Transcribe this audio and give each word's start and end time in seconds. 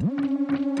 Música 0.00 0.77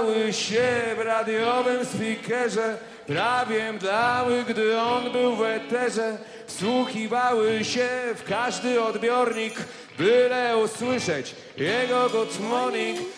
Kochały 0.00 0.32
się 0.32 0.68
w 0.96 1.00
radiowym 1.00 1.84
speakerze, 1.84 2.78
prawie 3.06 3.72
mdlały, 3.72 4.44
gdy 4.48 4.80
on 4.80 5.12
był 5.12 5.36
w 5.36 5.42
eterze. 5.42 6.18
Wsłuchiwały 6.46 7.64
się 7.64 7.88
w 8.14 8.24
każdy 8.24 8.82
odbiornik, 8.82 9.54
byle 9.98 10.58
usłyszeć 10.58 11.34
jego 11.56 12.08
good. 12.10 12.38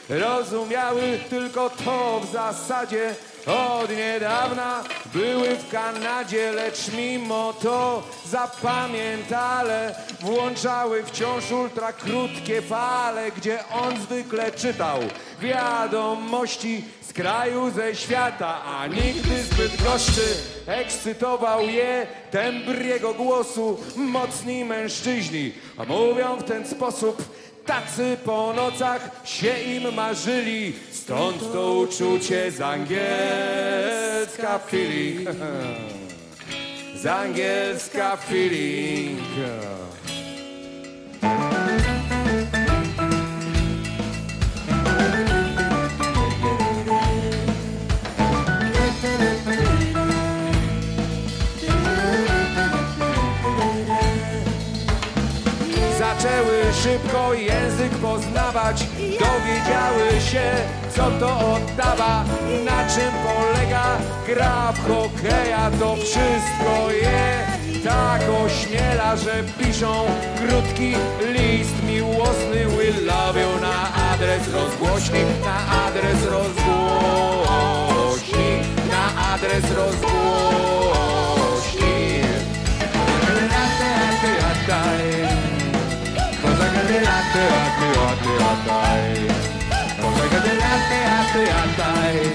Rozumiały 0.09 1.19
tylko 1.31 1.71
to 1.71 2.21
w 2.21 2.33
zasadzie, 2.33 3.15
od 3.47 3.91
niedawna 3.97 4.85
były 5.15 5.57
w 5.57 5.71
Kanadzie, 5.71 6.53
lecz 6.53 6.93
mimo 6.93 7.53
to 7.53 8.03
zapamiętale 8.27 9.95
włączały 10.21 11.03
wciąż 11.05 11.51
ultra 11.51 11.93
krótkie 11.93 12.63
fale, 12.63 13.31
gdzie 13.31 13.59
on 13.69 14.01
zwykle 14.01 14.53
czytał 14.53 14.99
wiadomości 15.41 16.85
z 17.09 17.13
kraju, 17.13 17.71
ze 17.71 17.95
świata, 17.95 18.65
a 18.65 18.87
nigdy 18.87 19.43
zbyt 19.43 19.83
goszczy 19.83 20.35
ekscytował 20.67 21.69
je 21.69 22.07
tembr 22.31 22.83
jego 22.85 23.15
głosu 23.15 23.81
mocni 23.97 24.65
mężczyźni, 24.65 25.53
a 25.79 25.85
mówią 25.85 26.37
w 26.37 26.45
ten 26.45 26.67
sposób 26.67 27.23
Tacy 27.67 28.17
po 28.25 28.53
nocach 28.53 29.11
się 29.25 29.63
im 29.63 29.95
marzyli, 29.95 30.73
stąd 31.03 31.53
to 31.53 31.73
uczucie 31.75 32.51
z 32.51 32.61
angielska 32.61 34.59
feeling. 34.59 35.29
Z 37.03 37.07
angielska 37.07 38.17
feeling. 38.17 39.19
Szybko 56.73 57.35
język 57.35 57.93
poznawać, 57.93 58.85
dowiedziały 58.99 60.21
się, 60.21 60.51
co 60.97 61.11
to 61.11 61.55
oddawa, 61.55 62.25
na 62.65 62.89
czym 62.95 63.13
polega 63.25 63.99
gra 64.27 64.73
w 64.73 64.89
hokeja, 64.89 65.71
to 65.81 65.97
wszystko 65.97 66.91
je 66.91 67.47
tak 67.85 68.23
ośmiela, 68.45 69.17
że 69.17 69.45
piszą 69.59 70.05
krótki 70.39 70.95
list 71.33 71.83
miłosny 71.87 72.67
We 72.67 72.93
love 73.01 73.41
you 73.41 73.61
na 73.61 73.95
adres 74.13 74.49
rozgłośni, 74.53 75.21
na 75.45 75.87
adres 75.87 76.25
rozgłośni, 76.25 77.43
na 78.91 79.33
adres 79.33 79.71
rozgłośni. 79.77 81.02
latte, 86.83 87.41
latte, 87.49 87.87
latte, 87.99 88.33
latte. 88.39 88.81
Cosa 90.01 90.25
che 90.29 90.41
del 90.41 90.59
latte, 90.59 90.99
latte, 91.13 91.43
latte. 91.53 92.33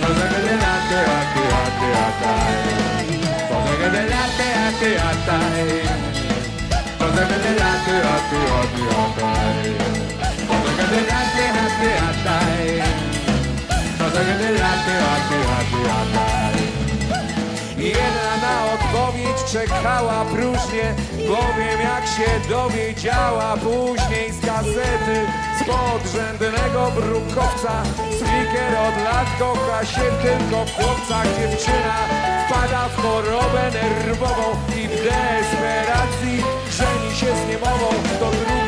Cosa 0.00 0.26
che 0.26 0.38
del 0.40 0.58
latte, 0.58 0.98
latte, 1.06 1.42
latte, 1.50 1.88
latte. 1.94 2.32
Cosa 3.48 3.74
che 3.76 3.88
del 3.90 4.08
latte, 4.08 4.46
latte, 4.60 4.90
latte. 4.96 5.38
Cosa 6.98 7.22
che 7.26 7.36
del 7.40 7.56
latte, 7.56 7.94
latte, 8.02 8.38
latte, 8.40 8.80
latte. 8.80 9.90
Cosa 16.00 16.59
Jedna 17.80 18.36
na 18.42 18.72
odpowiedź 18.72 19.52
czekała 19.52 20.24
próżnie, 20.24 20.94
bowiem 21.16 21.80
jak 21.80 22.06
się 22.06 22.48
dowiedziała 22.48 23.56
później 23.56 24.32
z 24.32 24.40
gazety 24.40 25.16
z 25.58 25.64
podrzędnego 25.64 26.92
brukowca, 26.96 27.82
Sliker 28.18 28.74
od 28.88 29.04
lat 29.04 29.26
kocha 29.38 29.84
się 29.84 30.02
tylko 30.22 30.64
w 30.64 30.74
chłopcach, 30.74 31.26
dziewczyna 31.38 31.96
wpada 32.48 32.88
w 32.88 32.96
chorobę 33.02 33.70
nerwową 33.72 34.56
i 34.68 34.88
w 34.88 34.90
desperacji 34.90 36.44
żeni 36.70 37.16
się 37.16 37.26
z 37.26 37.48
niemową, 37.48 37.90
do 38.20 38.30
drugiej 38.30 38.59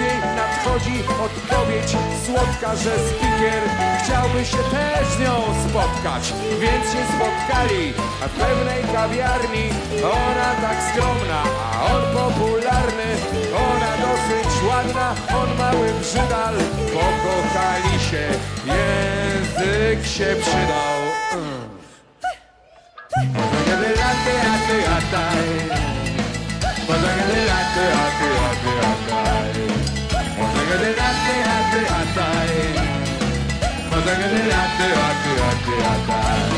nadchodzi 0.72 0.98
odpowiedź 1.24 1.96
słodka, 2.26 2.76
że 2.76 2.90
Spiker 2.98 3.62
chciałby 4.04 4.44
się 4.44 4.56
też 4.56 5.08
z 5.16 5.18
nią 5.20 5.34
spotkać, 5.68 6.34
więc 6.60 6.84
się 6.84 7.02
spotkali 7.16 7.92
w 8.20 8.40
pewnej 8.40 8.82
kawiarni. 8.94 9.68
Ona 10.04 10.54
tak 10.62 10.76
skromna, 10.92 11.42
a 11.62 11.94
on 11.94 12.02
popularny, 12.02 13.08
ona 13.56 13.92
dosyć 13.96 14.68
ładna, 14.68 15.14
on 15.28 15.58
mały 15.58 15.92
brzydal. 16.00 16.54
Pokochali 16.92 18.00
się, 18.10 18.28
język 18.66 20.06
się 20.06 20.36
przydał. 20.40 21.02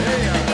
Hey, 0.04 0.53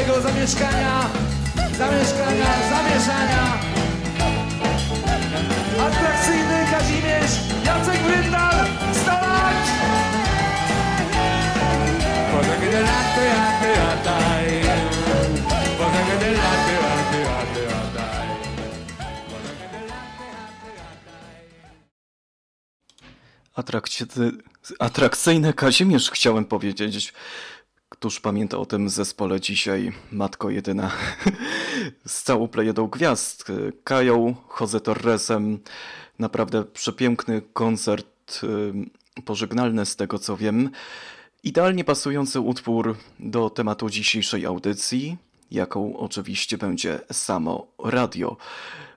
całego 0.00 0.20
zamieszkania, 0.28 1.10
zamieszkania, 1.78 2.46
zamieszania. 2.70 3.58
Atrakcyjny 5.80 6.66
Kazimierz, 6.70 7.30
Jacek 7.64 8.02
Bryndal. 8.02 8.66
Atrakcy... 23.54 24.06
Atrakcyjny 24.78 25.52
Kazimierz 25.52 26.10
chciałem 26.10 26.44
powiedzieć. 26.44 27.12
Któż 28.00 28.20
pamięta 28.20 28.58
o 28.58 28.66
tym 28.66 28.88
zespole 28.88 29.40
dzisiaj? 29.40 29.92
Matko 30.12 30.50
jedyna. 30.50 30.90
Z 32.06 32.22
całą 32.22 32.48
plejadą 32.48 32.86
gwiazd. 32.86 33.44
Kają, 33.84 34.34
Jose 34.60 34.80
Torresem. 34.80 35.58
Naprawdę 36.18 36.64
przepiękny 36.64 37.42
koncert 37.52 38.40
y, 38.44 39.22
pożegnalny 39.22 39.86
z 39.86 39.96
tego 39.96 40.18
co 40.18 40.36
wiem. 40.36 40.70
Idealnie 41.42 41.84
pasujący 41.84 42.40
utwór 42.40 42.96
do 43.18 43.50
tematu 43.50 43.90
dzisiejszej 43.90 44.46
audycji, 44.46 45.16
jaką 45.50 45.96
oczywiście 45.96 46.58
będzie 46.58 47.00
samo 47.12 47.66
radio. 47.84 48.36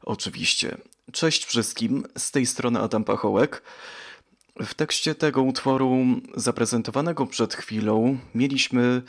Oczywiście. 0.03 0.77
Cześć 1.11 1.45
wszystkim, 1.45 2.03
z 2.17 2.31
tej 2.31 2.45
strony 2.45 2.79
Adam 2.79 3.03
Pachołek. 3.03 3.63
W 4.61 4.73
tekście 4.73 5.15
tego 5.15 5.41
utworu 5.41 6.05
zaprezentowanego 6.35 7.25
przed 7.25 7.53
chwilą 7.53 8.17
mieliśmy 8.35 9.01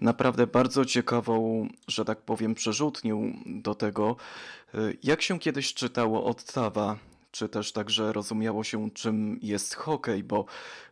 naprawdę 0.00 0.46
bardzo 0.46 0.84
ciekawą, 0.84 1.68
że 1.88 2.04
tak 2.04 2.18
powiem, 2.20 2.54
przerzutnię 2.54 3.32
do 3.46 3.74
tego, 3.74 4.16
y, 4.74 4.98
jak 5.02 5.22
się 5.22 5.38
kiedyś 5.38 5.74
czytało 5.74 6.24
Ottawa, 6.24 6.98
czy 7.30 7.48
też 7.48 7.72
także 7.72 8.12
rozumiało 8.12 8.64
się, 8.64 8.90
czym 8.90 9.38
jest 9.42 9.74
hokej, 9.74 10.24
bo 10.24 10.44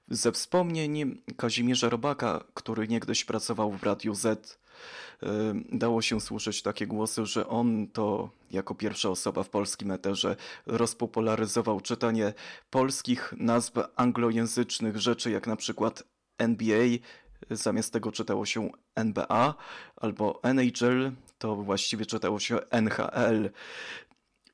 ze 0.09 0.33
wspomnień 0.33 1.23
Kazimierza 1.37 1.89
Robaka, 1.89 2.45
który 2.55 2.89
niegdyś 2.89 3.25
pracował 3.25 3.73
w 3.73 3.83
Radiu 3.83 4.15
Z, 4.15 4.59
dało 5.73 6.03
się 6.03 6.21
słyszeć 6.21 6.63
takie 6.63 6.87
głosy, 6.87 7.27
że 7.27 7.49
on 7.49 7.89
to 7.89 8.31
jako 8.51 8.75
pierwsza 8.75 9.09
osoba 9.09 9.43
w 9.43 9.49
polskim 9.49 9.91
eterze 9.91 10.37
rozpopularyzował 10.67 11.81
czytanie 11.81 12.35
polskich 12.71 13.35
nazw 13.37 13.73
anglojęzycznych 13.97 14.97
rzeczy, 14.97 15.31
jak 15.31 15.47
na 15.47 15.57
przykład 15.57 16.03
NBA, 16.39 16.87
zamiast 17.51 17.93
tego 17.93 18.13
czytało 18.13 18.47
się 18.47 18.71
NBA, 18.95 19.55
albo 19.97 20.41
NHL, 20.43 21.13
to 21.39 21.57
właściwie 21.57 22.07
czytało 22.07 22.41
się 22.41 22.59
NHL. 22.71 23.51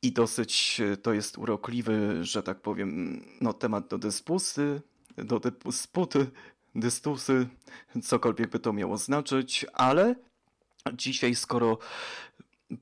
I 0.02 0.12
dosyć 0.12 0.80
e, 0.80 0.96
to 0.96 1.12
jest 1.12 1.38
urokliwy, 1.38 2.24
że 2.24 2.42
tak 2.42 2.60
powiem, 2.60 3.20
no, 3.40 3.52
temat 3.52 3.88
do 3.88 3.98
dyskusy, 3.98 4.82
do 5.16 5.40
dysputy, 5.40 6.26
dystusy, 6.74 7.46
cokolwiek 8.02 8.50
by 8.50 8.58
to 8.58 8.72
miało 8.72 8.98
znaczyć, 8.98 9.66
ale 9.72 10.14
dzisiaj, 10.92 11.34
skoro 11.34 11.78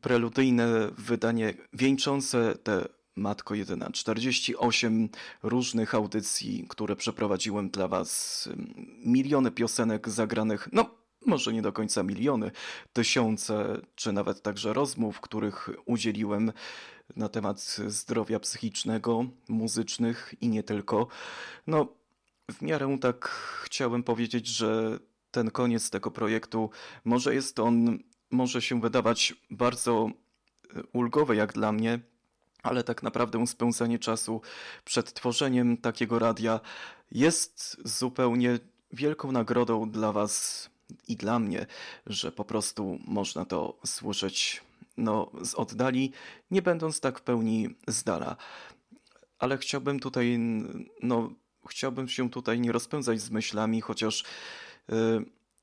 preludyjne 0.01 0.91
wydanie 0.99 1.55
wieńczące 1.73 2.55
te 2.63 2.89
Matko 3.17 3.55
jedyna 3.55 3.91
48 3.91 5.09
różnych 5.43 5.95
audycji, 5.95 6.67
które 6.69 6.97
przeprowadziłem 6.97 7.71
dla 7.71 7.89
Was, 7.89 8.49
miliony 9.05 9.51
piosenek 9.51 10.09
zagranych, 10.09 10.69
no 10.73 10.91
może 11.27 11.53
nie 11.53 11.63
do 11.63 11.73
końca 11.73 12.03
miliony, 12.03 12.51
tysiące, 12.93 13.81
czy 13.95 14.13
nawet 14.13 14.43
także 14.43 14.73
rozmów, 14.73 15.21
których 15.21 15.71
udzieliłem 15.85 16.53
na 17.17 17.29
temat 17.29 17.61
zdrowia 17.87 18.41
psychicznego, 18.41 19.25
muzycznych 19.49 20.35
i 20.41 20.49
nie 20.49 20.63
tylko. 20.63 21.07
No, 21.67 21.89
w 22.53 22.63
miarę 22.63 22.99
tak 23.01 23.29
chciałem 23.65 24.03
powiedzieć, 24.03 24.47
że 24.47 24.99
ten 25.35 25.51
koniec 25.51 25.91
tego 25.91 26.11
projektu, 26.11 26.71
może 27.05 27.35
jest 27.35 27.59
on, 27.59 27.99
może 28.31 28.63
się 28.63 28.81
wydawać 28.81 29.35
bardzo 29.51 30.11
e, 30.77 30.83
ulgowy 30.93 31.37
jak 31.37 31.53
dla 31.53 31.73
mnie, 31.73 32.01
ale 32.63 32.85
tak 32.85 33.03
naprawdę 33.03 33.47
spędzanie 33.47 33.99
czasu 33.99 34.41
przed 34.85 35.13
tworzeniem 35.13 35.77
takiego 35.77 36.19
radia 36.19 36.61
jest 37.13 37.77
zupełnie 37.85 38.59
wielką 38.93 39.33
nagrodą 39.33 39.91
dla 39.91 40.13
Was 40.13 40.71
i 41.09 41.17
dla 41.17 41.39
mnie, 41.39 41.67
że 42.07 42.33
po 42.33 42.45
prostu 42.45 42.99
można 43.07 43.45
to 43.45 43.79
słyszeć 43.87 44.63
no, 44.97 45.31
z 45.43 45.55
oddali, 45.55 46.13
nie 46.51 46.63
będąc 46.63 47.01
tak 47.01 47.19
w 47.19 47.23
pełni 47.23 47.75
z 47.89 48.03
dala. 48.05 48.37
Ale 49.39 49.59
chciałbym 49.59 50.01
tutaj, 50.01 50.39
no, 51.03 51.31
chciałbym 51.69 52.09
się 52.09 52.31
tutaj 52.31 52.61
nie 52.61 52.73
rozpędzać 52.73 53.21
z 53.21 53.31
myślami, 53.31 53.81
chociaż 53.81 54.25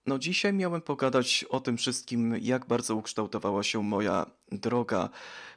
no 0.06 0.20
dzisiaj 0.20 0.54
miałem 0.54 0.82
pogadać 0.82 1.46
o 1.50 1.60
tym 1.60 1.78
wszystkim, 1.78 2.36
jak 2.42 2.66
bardzo 2.66 2.96
ukształtowała 2.96 3.64
się 3.64 3.84
moja 3.84 4.26
droga, 4.52 5.10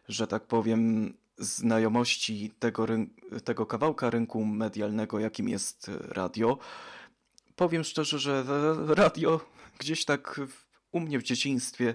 że 0.08 0.26
tak 0.26 0.46
powiem, 0.46 1.14
znajomości 1.38 2.52
tego, 2.58 2.86
tego 3.44 3.66
kawałka 3.66 4.10
rynku 4.10 4.44
medialnego, 4.44 5.18
jakim 5.18 5.48
jest 5.48 5.90
radio. 6.00 6.58
Powiem 7.56 7.84
szczerze, 7.84 8.18
że 8.18 8.44
radio 8.86 9.40
gdzieś 9.78 10.04
tak 10.04 10.40
u 10.92 11.00
mnie 11.00 11.18
w 11.18 11.22
dzieciństwie, 11.22 11.94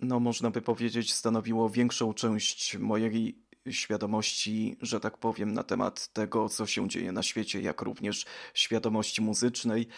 no 0.00 0.20
można 0.20 0.50
by 0.50 0.62
powiedzieć, 0.62 1.14
stanowiło 1.14 1.70
większą 1.70 2.14
część 2.14 2.76
mojej 2.78 3.38
świadomości, 3.72 4.76
że 4.80 5.00
tak 5.00 5.18
powiem, 5.18 5.52
na 5.52 5.62
temat 5.62 6.08
tego, 6.08 6.48
co 6.48 6.66
się 6.66 6.88
dzieje 6.88 7.12
na 7.12 7.22
świecie, 7.22 7.60
jak 7.60 7.82
również 7.82 8.26
świadomości 8.54 9.22
muzycznej. 9.22 9.88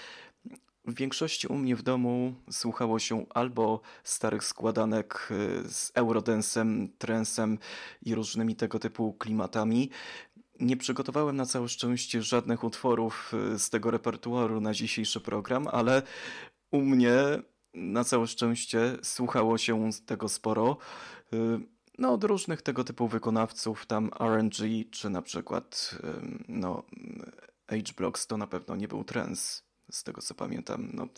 W 0.84 0.94
większości 0.94 1.46
u 1.46 1.54
mnie 1.54 1.76
w 1.76 1.82
domu 1.82 2.34
słuchało 2.50 2.98
się 2.98 3.26
albo 3.34 3.80
starych 4.04 4.44
składanek 4.44 5.28
y, 5.30 5.70
z 5.70 5.92
eurodensem, 5.94 6.88
trensem 6.98 7.58
i 8.02 8.14
różnymi 8.14 8.56
tego 8.56 8.78
typu 8.78 9.12
klimatami. 9.12 9.90
Nie 10.60 10.76
przygotowałem 10.76 11.36
na 11.36 11.46
całe 11.46 11.68
szczęście 11.68 12.22
żadnych 12.22 12.64
utworów 12.64 13.32
y, 13.54 13.58
z 13.58 13.70
tego 13.70 13.90
repertuaru 13.90 14.60
na 14.60 14.74
dzisiejszy 14.74 15.20
program, 15.20 15.68
ale 15.68 16.02
u 16.70 16.80
mnie 16.80 17.14
na 17.74 18.04
całe 18.04 18.26
szczęście 18.26 18.96
słuchało 19.02 19.58
się 19.58 19.90
tego 20.06 20.28
sporo. 20.28 20.76
No, 21.98 22.12
od 22.12 22.24
różnych 22.24 22.62
tego 22.62 22.84
typu 22.84 23.08
wykonawców, 23.08 23.86
tam 23.86 24.10
RNG, 24.20 24.90
czy 24.90 25.10
na 25.10 25.22
przykład 25.22 25.98
no, 26.48 26.82
H-Blocks 27.66 28.26
to 28.26 28.36
na 28.36 28.46
pewno 28.46 28.76
nie 28.76 28.88
był 28.88 29.04
trance 29.04 29.62
z 29.90 30.02
tego 30.02 30.22
co 30.22 30.34
pamiętam. 30.34 30.90
No, 30.92 31.08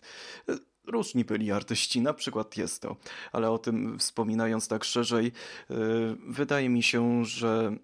różni 0.86 1.24
byli 1.24 1.52
artyści, 1.52 2.00
na 2.00 2.14
przykład 2.14 2.56
jest 2.56 2.82
to, 2.82 2.96
ale 3.32 3.50
o 3.50 3.58
tym 3.58 3.98
wspominając 3.98 4.68
tak 4.68 4.84
szerzej, 4.84 5.24
yy, 5.24 6.16
wydaje 6.28 6.68
mi 6.68 6.82
się, 6.82 7.24
że 7.24 7.76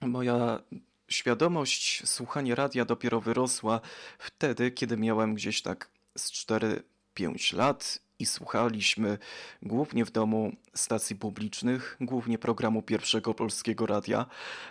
moja 0.00 0.60
świadomość 1.08 2.08
słuchania 2.08 2.54
radia 2.54 2.84
dopiero 2.84 3.20
wyrosła 3.20 3.80
wtedy, 4.18 4.70
kiedy 4.70 4.96
miałem 4.96 5.34
gdzieś 5.34 5.62
tak 5.62 5.90
z 6.16 6.32
4-5 6.32 7.56
lat 7.56 8.03
i 8.18 8.26
słuchaliśmy 8.26 9.18
głównie 9.62 10.04
w 10.04 10.10
domu 10.10 10.52
stacji 10.74 11.16
publicznych, 11.16 11.96
głównie 12.00 12.38
programu 12.38 12.82
pierwszego 12.82 13.34
polskiego 13.34 13.86
radia, 13.86 14.26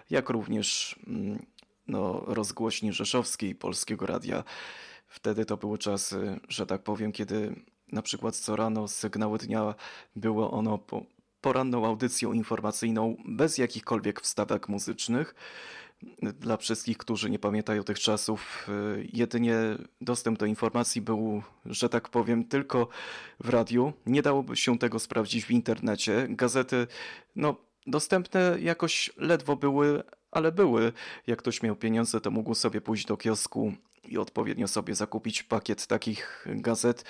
jak 0.09 0.29
również 0.29 0.99
mm, 1.07 1.45
no, 1.87 2.23
rozgłośni 2.27 2.93
rzeszowskiej 2.93 3.55
polskiego 3.55 4.05
radia. 4.05 4.43
Wtedy 5.07 5.45
to 5.45 5.57
były 5.57 5.77
czasy, 5.77 6.39
że 6.49 6.65
tak 6.65 6.83
powiem, 6.83 7.11
kiedy 7.11 7.55
na 7.91 8.01
przykład 8.01 8.35
co 8.35 8.55
rano 8.55 8.87
sygnały 8.87 9.37
dnia 9.37 9.75
było 10.15 10.51
ono 10.51 10.77
po, 10.77 11.05
poranną 11.41 11.85
audycją 11.85 12.33
informacyjną 12.33 13.17
bez 13.25 13.57
jakichkolwiek 13.57 14.21
wstawek 14.21 14.69
muzycznych. 14.69 15.35
Dla 16.21 16.57
wszystkich, 16.57 16.97
którzy 16.97 17.29
nie 17.29 17.39
pamiętają 17.39 17.83
tych 17.83 17.99
czasów, 17.99 18.67
jedynie 19.13 19.57
dostęp 20.01 20.39
do 20.39 20.45
informacji 20.45 21.01
był, 21.01 21.43
że 21.65 21.89
tak 21.89 22.09
powiem, 22.09 22.43
tylko 22.43 22.87
w 23.39 23.49
radiu. 23.49 23.93
Nie 24.05 24.21
dałoby 24.21 24.55
się 24.55 24.79
tego 24.79 24.99
sprawdzić 24.99 25.45
w 25.45 25.51
internecie. 25.51 26.27
Gazety, 26.29 26.87
no, 27.35 27.55
dostępne 27.87 28.57
jakoś 28.59 29.11
ledwo 29.17 29.55
były, 29.55 30.03
ale 30.31 30.51
były. 30.51 30.93
Jak 31.27 31.39
ktoś 31.39 31.63
miał 31.63 31.75
pieniądze, 31.75 32.21
to 32.21 32.31
mógł 32.31 32.55
sobie 32.55 32.81
pójść 32.81 33.05
do 33.05 33.17
kiosku 33.17 33.73
i 34.03 34.17
odpowiednio 34.17 34.67
sobie 34.67 34.95
zakupić 34.95 35.43
pakiet 35.43 35.87
takich 35.87 36.45
gazet. 36.45 37.05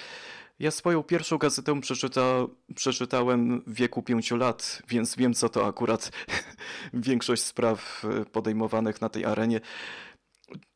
Ja 0.59 0.71
swoją 0.71 1.03
pierwszą 1.03 1.37
gazetę 1.37 1.81
przeczyta, 1.81 2.47
przeczytałem 2.75 3.61
w 3.67 3.73
wieku 3.73 4.03
pięciu 4.03 4.37
lat, 4.37 4.81
więc 4.87 5.15
wiem, 5.15 5.33
co 5.33 5.49
to 5.49 5.67
akurat 5.67 6.11
większość 6.93 7.43
spraw 7.43 8.05
podejmowanych 8.31 9.01
na 9.01 9.09
tej 9.09 9.25
arenie. 9.25 9.61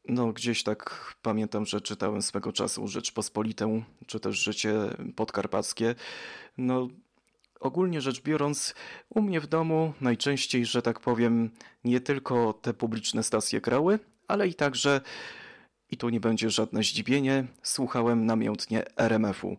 No, 0.08 0.34
gdzieś 0.34 0.64
tak 0.64 1.14
pamiętam, 1.22 1.66
że 1.66 1.82
czytałem 1.82 2.22
swego 2.22 2.54
czasu 2.54 2.88
Rzeczpospolitę, 2.88 3.84
czy 4.08 4.20
też 4.20 4.44
Życie 4.44 4.74
Podkarpackie. 5.16 5.96
No, 6.58 6.88
ogólnie 7.60 8.02
rzecz 8.02 8.22
biorąc, 8.22 8.76
u 9.10 9.22
mnie 9.22 9.42
w 9.42 9.48
domu 9.48 9.94
najczęściej, 10.02 10.66
że 10.66 10.82
tak 10.82 11.00
powiem, 11.00 11.50
nie 11.84 12.00
tylko 12.00 12.54
te 12.54 12.74
publiczne 12.74 13.24
stacje 13.24 13.62
grały, 13.62 14.00
ale 14.28 14.48
i 14.48 14.54
także 14.54 15.02
i 15.92 15.98
tu 15.98 16.10
nie 16.10 16.20
będzie 16.20 16.50
żadne 16.50 16.84
zdziwienie, 16.84 17.46
słuchałem 17.64 18.26
namiętnie 18.26 18.84
RMF-u. 18.98 19.58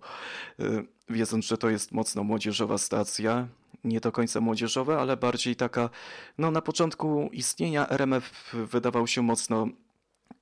Y, 0.61 0.85
wiedząc, 1.09 1.45
że 1.45 1.59
to 1.59 1.71
jest 1.71 1.93
mocno 1.93 2.25
młodzieżowa 2.25 2.79
stacja, 2.79 3.49
nie 3.85 4.01
do 4.01 4.13
końca 4.13 4.41
młodzieżowa, 4.41 5.01
ale 5.01 5.17
bardziej 5.17 5.57
taka, 5.57 5.91
no 6.39 6.51
na 6.51 6.63
początku 6.63 7.31
istnienia 7.33 7.89
RMF 7.89 8.55
wydawał 8.71 9.07
się 9.07 9.23
mocno 9.23 9.69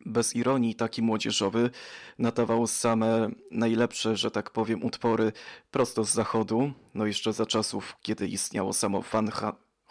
bez 0.07 0.37
ironii 0.37 0.75
taki 0.75 1.03
młodzieżowy, 1.03 1.71
nadawał 2.19 2.67
same 2.67 3.31
najlepsze, 3.51 4.17
że 4.17 4.31
tak 4.31 4.51
powiem, 4.51 4.85
utwory 4.85 5.33
prosto 5.71 6.05
z 6.05 6.11
zachodu, 6.11 6.73
no 6.95 7.07
jeszcze 7.07 7.33
za 7.33 7.47
czasów, 7.47 7.97
kiedy 8.03 8.27
istniało 8.27 8.73
samo 8.73 9.03
fan 9.03 9.31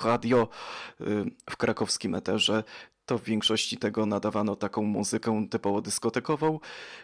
radio 0.04 0.48
y, 1.02 1.06
w 1.50 1.58
krakowskim 1.58 2.16
eterze, 2.16 2.64
to 3.06 3.18
w 3.18 3.24
większości 3.24 3.78
tego 3.78 4.06
nadawano 4.06 4.56
taką 4.56 4.84
muzykę 4.84 5.48
typowo 5.50 5.82
dyskotekową. 5.82 6.60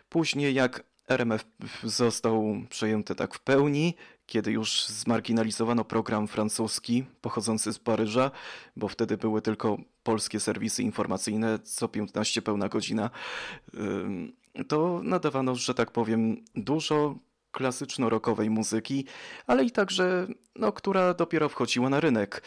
Później 0.10 0.54
jak 0.54 0.84
RMF 1.10 1.46
został 1.84 2.56
przejęty 2.70 3.16
tak 3.16 3.34
w 3.34 3.40
pełni, 3.40 3.96
kiedy 4.26 4.52
już 4.52 4.86
zmarginalizowano 4.88 5.86
program 5.86 6.28
francuski 6.28 7.06
pochodzący 7.22 7.74
z 7.74 7.80
Paryża, 7.80 8.32
bo 8.76 8.88
wtedy 8.88 9.18
były 9.18 9.42
tylko 9.42 9.78
polskie 10.04 10.40
serwisy 10.40 10.84
informacyjne, 10.84 11.60
co 11.60 11.88
15 11.88 12.42
pełna 12.42 12.70
godzina, 12.70 13.10
to 14.68 15.02
nadawano, 15.04 15.56
że 15.56 15.74
tak 15.74 15.92
powiem, 15.92 16.38
dużo 16.56 17.16
klasyczno-rockowej 17.52 18.50
muzyki, 18.50 19.06
ale 19.48 19.64
i 19.64 19.72
także, 19.72 20.28
no, 20.56 20.72
która 20.72 21.14
dopiero 21.14 21.50
wchodziła 21.50 21.90
na 21.90 22.00
rynek. 22.00 22.44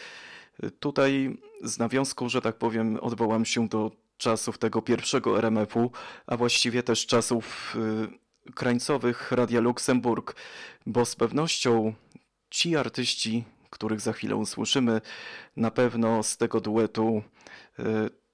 Tutaj 0.79 1.37
z 1.63 1.79
nawiązką, 1.79 2.29
że 2.29 2.41
tak 2.41 2.55
powiem, 2.55 2.99
odwołam 3.01 3.45
się 3.45 3.67
do 3.67 3.91
czasów 4.17 4.57
tego 4.57 4.81
pierwszego 4.81 5.37
RMF-u, 5.37 5.91
a 6.27 6.37
właściwie 6.37 6.83
też 6.83 7.05
czasów 7.05 7.75
y, 8.47 8.51
krańcowych 8.51 9.31
Radia 9.31 9.61
Luksemburg, 9.61 10.35
bo 10.85 11.05
z 11.05 11.15
pewnością 11.15 11.93
ci 12.49 12.75
artyści, 12.75 13.43
których 13.69 14.01
za 14.01 14.13
chwilę 14.13 14.35
usłyszymy, 14.35 15.01
na 15.57 15.71
pewno 15.71 16.23
z 16.23 16.37
tego 16.37 16.61
duetu 16.61 17.23
y, 17.79 17.83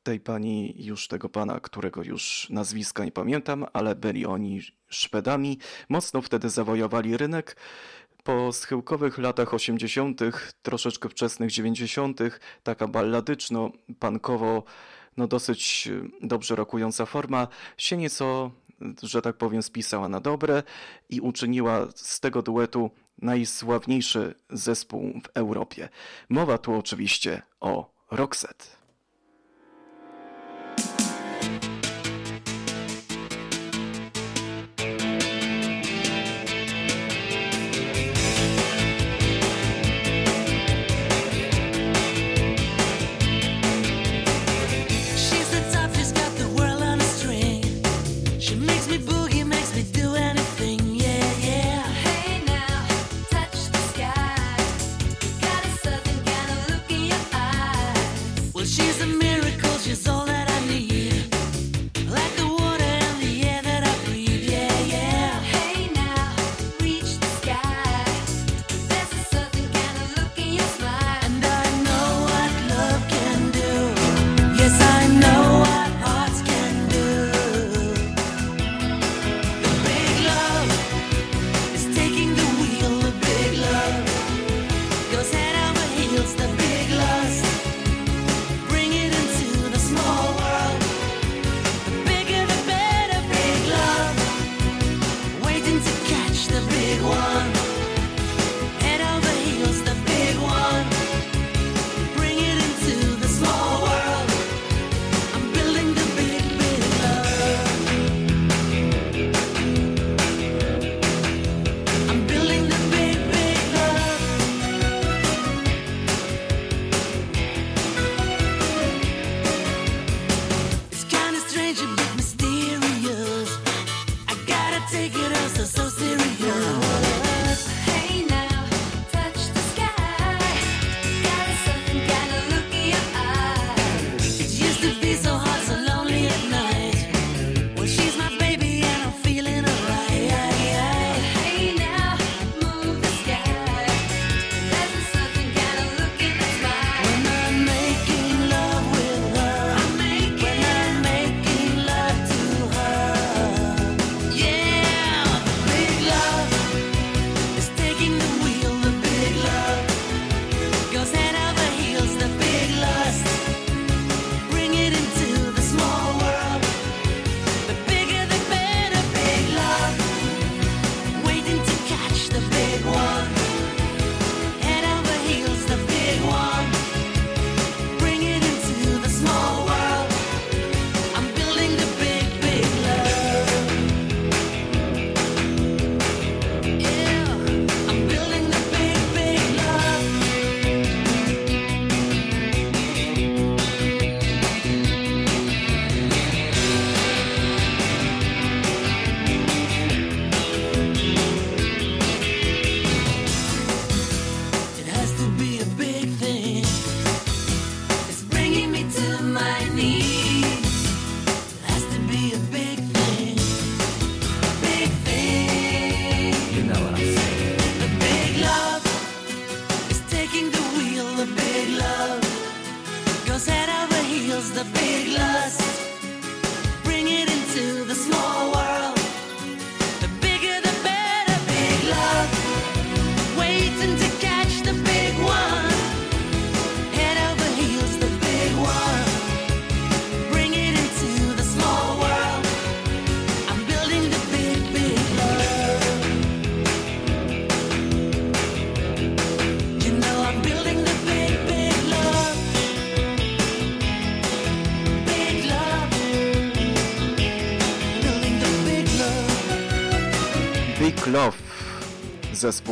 tej 0.03 0.19
pani, 0.19 0.85
już 0.85 1.07
tego 1.07 1.29
pana, 1.29 1.59
którego 1.59 2.03
już 2.03 2.47
nazwiska 2.49 3.05
nie 3.05 3.11
pamiętam, 3.11 3.65
ale 3.73 3.95
byli 3.95 4.25
oni 4.25 4.61
Szwedami, 4.89 5.57
mocno 5.89 6.21
wtedy 6.21 6.49
zawojowali 6.49 7.17
rynek 7.17 7.55
po 8.23 8.53
schyłkowych 8.53 9.17
latach 9.17 9.53
80., 9.53 10.21
troszeczkę 10.61 11.09
wczesnych 11.09 11.51
90., 11.51 12.19
taka 12.63 12.87
balladyczno, 12.87 13.71
pankowo, 13.99 14.63
no 15.17 15.27
dosyć 15.27 15.89
dobrze 16.21 16.55
rokująca 16.55 17.05
forma, 17.05 17.47
się 17.77 17.97
nieco, 17.97 18.51
że 19.03 19.21
tak 19.21 19.37
powiem, 19.37 19.63
spisała 19.63 20.09
na 20.09 20.19
dobre 20.19 20.63
i 21.09 21.21
uczyniła 21.21 21.87
z 21.95 22.19
tego 22.19 22.41
duetu 22.41 22.91
najsławniejszy 23.21 24.35
zespół 24.49 25.21
w 25.23 25.37
Europie. 25.37 25.89
Mowa 26.29 26.57
tu 26.57 26.73
oczywiście 26.73 27.41
o 27.59 27.91
Roxette. 28.11 28.80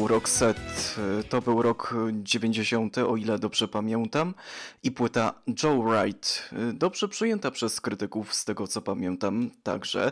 Zespół 0.10 0.16
Roxette. 0.16 1.24
To 1.30 1.42
był 1.42 1.62
rok 1.62 1.96
90, 2.12 2.98
o 2.98 3.18
ile 3.18 3.39
dobrze 3.39 3.68
pamiętam, 3.68 4.34
i 4.84 4.92
płyta 4.92 5.34
Joe 5.63 5.84
Wright. 5.84 6.50
Dobrze 6.74 7.08
przyjęta 7.08 7.51
przez 7.51 7.82
krytyków, 7.82 8.34
z 8.34 8.46
tego 8.46 8.68
co 8.68 8.82
pamiętam, 8.82 9.50
także. 9.63 10.12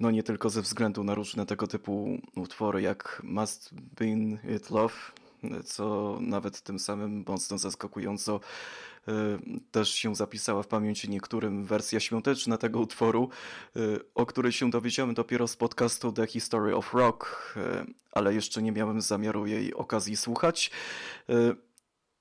No 0.00 0.10
nie 0.10 0.22
tylko 0.22 0.50
ze 0.50 0.62
względu 0.62 1.04
na 1.04 1.14
różne 1.14 1.46
tego 1.46 1.66
typu 1.66 2.18
utwory 2.36 2.82
jak 2.82 3.22
Must 3.24 3.74
Been 3.74 4.38
It 4.56 4.70
Love, 4.70 4.94
co 5.64 6.18
nawet 6.20 6.60
tym 6.60 6.78
samym 6.78 7.24
mocno 7.28 7.58
zaskakująco 7.58 8.40
też 9.70 9.94
się 9.94 10.14
zapisała 10.14 10.62
w 10.62 10.66
pamięci 10.66 11.10
niektórym 11.10 11.64
wersja 11.64 12.00
świąteczna 12.00 12.58
tego 12.58 12.80
utworu, 12.80 13.28
y, 13.76 14.00
o 14.14 14.26
której 14.26 14.52
się 14.52 14.70
dowiedziałem 14.70 15.14
dopiero 15.14 15.48
z 15.48 15.56
podcastu 15.56 16.12
The 16.12 16.26
History 16.26 16.76
of 16.76 16.94
Rock, 16.94 17.54
y, 17.56 17.94
ale 18.12 18.34
jeszcze 18.34 18.62
nie 18.62 18.72
miałem 18.72 19.00
zamiaru 19.00 19.46
jej 19.46 19.74
okazji 19.74 20.16
słuchać. 20.16 20.70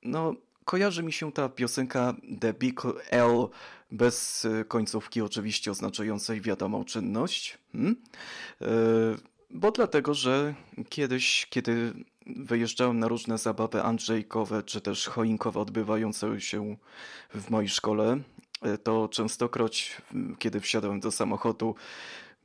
No, 0.03 0.33
kojarzy 0.65 1.03
mi 1.03 1.11
się 1.13 1.31
ta 1.31 1.49
piosenka 1.49 2.15
The 2.39 2.53
Big 2.53 2.81
L 3.09 3.47
bez 3.91 4.47
końcówki 4.67 5.21
oczywiście 5.21 5.71
oznaczającej 5.71 6.41
wiadomą 6.41 6.85
czynność. 6.85 7.57
Hmm? 7.71 7.95
Bo 9.49 9.71
dlatego, 9.71 10.13
że 10.13 10.53
kiedyś, 10.89 11.47
kiedy 11.49 11.93
wyjeżdżałem 12.35 12.99
na 12.99 13.07
różne 13.07 13.37
zabawy 13.37 13.83
andrzejkowe 13.83 14.63
czy 14.63 14.81
też 14.81 15.07
choinkowe 15.07 15.59
odbywające 15.59 16.41
się 16.41 16.75
w 17.35 17.49
mojej 17.49 17.69
szkole, 17.69 18.21
to 18.83 19.07
częstokroć, 19.07 20.01
kiedy 20.39 20.59
wsiadałem 20.59 20.99
do 20.99 21.11
samochodu, 21.11 21.75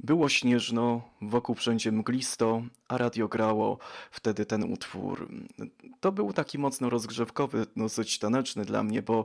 było 0.00 0.28
śnieżno, 0.28 1.02
wokół 1.22 1.54
wszędzie 1.54 1.92
mglisto, 1.92 2.62
a 2.88 2.98
radio 2.98 3.28
grało 3.28 3.78
wtedy 4.10 4.46
ten 4.46 4.72
utwór. 4.72 5.28
To 6.00 6.12
był 6.12 6.32
taki 6.32 6.58
mocno 6.58 6.90
rozgrzewkowy, 6.90 7.66
dosyć 7.76 8.18
taneczny 8.18 8.64
dla 8.64 8.82
mnie, 8.82 9.02
bo 9.02 9.24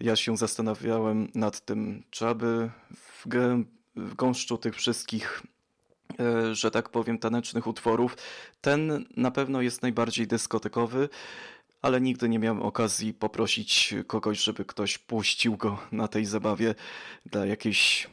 ja 0.00 0.16
się 0.16 0.36
zastanawiałem 0.36 1.28
nad 1.34 1.64
tym, 1.64 2.02
czy 2.10 2.26
aby 2.26 2.70
w, 2.94 3.26
w 3.96 4.14
gąszczu 4.14 4.58
tych 4.58 4.76
wszystkich 4.76 5.42
E, 5.42 5.55
że 6.52 6.70
tak 6.70 6.88
powiem, 6.88 7.18
tanecznych 7.18 7.66
utworów. 7.66 8.16
Ten 8.60 9.06
na 9.16 9.30
pewno 9.30 9.62
jest 9.62 9.82
najbardziej 9.82 10.26
dyskotekowy, 10.26 11.08
ale 11.82 12.00
nigdy 12.00 12.28
nie 12.28 12.38
miałem 12.38 12.62
okazji 12.62 13.14
poprosić 13.14 13.94
kogoś, 14.06 14.42
żeby 14.42 14.64
ktoś 14.64 14.98
puścił 14.98 15.56
go 15.56 15.78
na 15.92 16.08
tej 16.08 16.24
zabawie 16.24 16.74
dla 17.26 17.46
jakiejś 17.46 18.08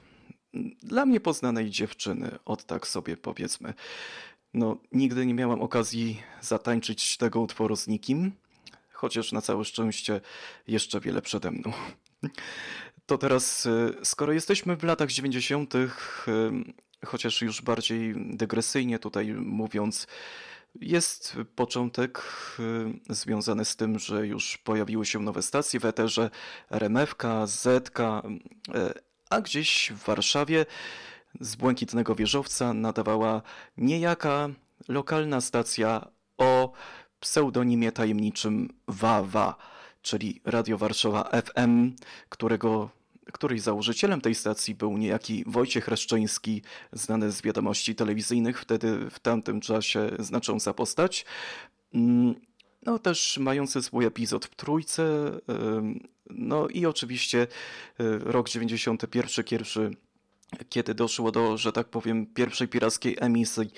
dla 0.83 1.05
mnie 1.05 1.19
poznanej 1.19 1.69
dziewczyny, 1.69 2.39
od 2.45 2.65
tak 2.65 2.87
sobie 2.87 3.17
powiedzmy. 3.17 3.73
No, 4.53 4.77
nigdy 4.91 5.25
nie 5.25 5.33
miałem 5.33 5.61
okazji 5.61 6.21
zatańczyć 6.41 7.17
tego 7.17 7.41
utworu 7.41 7.75
z 7.75 7.87
nikim, 7.87 8.31
chociaż 8.91 9.31
na 9.31 9.41
całe 9.41 9.65
szczęście 9.65 10.21
jeszcze 10.67 10.99
wiele 10.99 11.21
przede 11.21 11.51
mną. 11.51 11.71
To 13.05 13.17
teraz, 13.17 13.65
e, 13.65 13.91
skoro 14.05 14.33
jesteśmy 14.33 14.77
w 14.77 14.83
latach 14.83 15.11
90., 15.11 15.73
chociaż 17.05 17.41
już 17.41 17.61
bardziej 17.61 18.15
dygresyjnie 18.17 18.99
tutaj 18.99 19.33
mówiąc, 19.33 20.07
jest 20.75 21.37
początek 21.55 22.23
y, 23.09 23.13
związany 23.15 23.65
z 23.65 23.75
tym, 23.75 23.99
że 23.99 24.27
już 24.27 24.57
pojawiły 24.57 25.05
się 25.05 25.19
nowe 25.19 25.41
stacje 25.41 25.79
w 25.79 25.85
eterze, 25.85 26.29
RMFK, 26.69 27.47
ZK, 27.47 27.99
y, 27.99 28.03
a 29.29 29.41
gdzieś 29.41 29.91
w 29.95 30.05
Warszawie 30.05 30.65
z 31.39 31.55
Błękitnego 31.55 32.15
Wieżowca 32.15 32.73
nadawała 32.73 33.41
niejaka 33.77 34.49
lokalna 34.87 35.41
stacja 35.41 36.07
o 36.37 36.73
pseudonimie 37.19 37.91
tajemniczym 37.91 38.69
WAWA, 38.87 39.55
czyli 40.01 40.41
Radio 40.45 40.77
Warszawa 40.77 41.23
FM, 41.23 41.91
którego 42.29 42.89
której 43.31 43.59
założycielem 43.59 44.21
tej 44.21 44.35
stacji 44.35 44.75
był 44.75 44.97
niejaki 44.97 45.43
Wojciech 45.47 45.87
Reszczyński, 45.87 46.61
znany 46.91 47.31
z 47.31 47.41
wiadomości 47.41 47.95
telewizyjnych, 47.95 48.61
wtedy 48.61 49.09
w 49.09 49.19
tamtym 49.19 49.61
czasie 49.61 50.09
znacząca 50.19 50.73
postać. 50.73 51.25
Mm, 51.93 52.35
no 52.85 52.99
też 52.99 53.37
mający 53.37 53.81
swój 53.81 54.05
epizod 54.05 54.45
w 54.45 54.55
Trójce, 54.55 55.03
no 56.29 56.67
i 56.67 56.85
oczywiście 56.85 57.41
e, 57.41 57.47
rok 58.19 58.49
91, 58.49 59.43
pierwszy, 59.45 59.91
kiedy 60.69 60.93
doszło 60.93 61.31
do, 61.31 61.57
że 61.57 61.71
tak 61.71 61.87
powiem, 61.87 62.25
pierwszej 62.25 62.67
pirackiej 62.67 63.17
emisji, 63.19 63.71